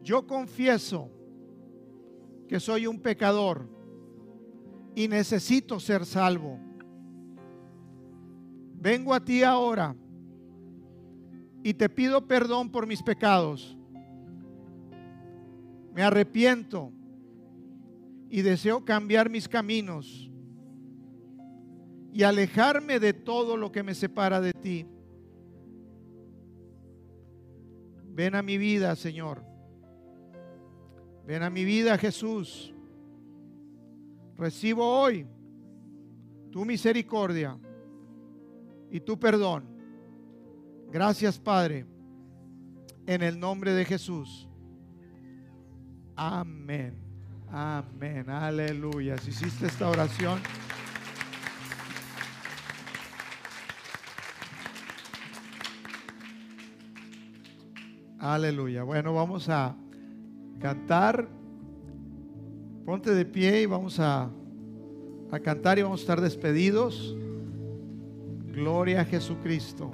Yo 0.03 0.27
confieso 0.27 1.11
que 2.49 2.61
soy 2.61 2.87
un 2.87 3.01
pecador 3.01 3.69
y 4.95 5.09
necesito 5.09 5.79
ser 5.81 6.05
salvo. 6.05 6.59
Vengo 8.75 9.15
a 9.15 9.25
ti 9.25 9.43
ahora 9.43 9.95
y 11.63 11.75
te 11.75 11.89
pido 11.89 12.27
perdón 12.27 12.71
por 12.71 12.87
mis 12.87 13.03
pecados. 13.03 13.77
Me 15.93 16.03
arrepiento 16.03 16.93
y 18.29 18.43
deseo 18.43 18.85
cambiar 18.85 19.29
mis 19.29 19.49
caminos 19.49 20.30
y 22.13 22.23
alejarme 22.23 22.99
de 22.99 23.13
todo 23.13 23.57
lo 23.57 23.71
que 23.71 23.83
me 23.83 23.95
separa 23.95 24.41
de 24.41 24.53
ti. 24.53 24.87
Ven 28.13 28.35
a 28.35 28.43
mi 28.43 28.59
vida, 28.59 28.97
Señor. 28.97 29.45
Ven 31.27 31.43
a 31.43 31.51
mi 31.51 31.65
vida, 31.65 31.97
Jesús. 31.97 32.75
Recibo 34.37 34.85
hoy 34.85 35.27
tu 36.51 36.65
misericordia 36.65 37.57
y 38.91 39.01
tu 39.01 39.19
perdón. 39.19 39.65
Gracias, 40.91 41.39
Padre, 41.39 41.87
en 43.07 43.23
el 43.23 43.39
nombre 43.39 43.73
de 43.73 43.85
Jesús. 43.85 44.49
Amén. 46.17 46.99
Amén, 47.49 48.29
aleluya. 48.29 49.19
Si 49.19 49.31
hiciste 49.31 49.67
esta 49.67 49.89
oración, 49.89 50.41
aleluya. 58.21 58.83
Bueno, 58.83 59.15
vamos 59.15 59.49
a 59.49 59.77
cantar. 60.61 61.29
Ponte 62.85 63.15
de 63.15 63.25
pie 63.25 63.63
y 63.63 63.67
vamos 63.67 63.99
a, 64.01 64.31
a 65.31 65.41
cantar 65.41 65.79
y 65.79 65.83
vamos 65.83 66.01
a 66.01 66.03
estar 66.03 66.21
despedidos. 66.21 67.17
Gloria 68.53 69.03
a 69.03 69.05
Jesucristo. 69.05 69.91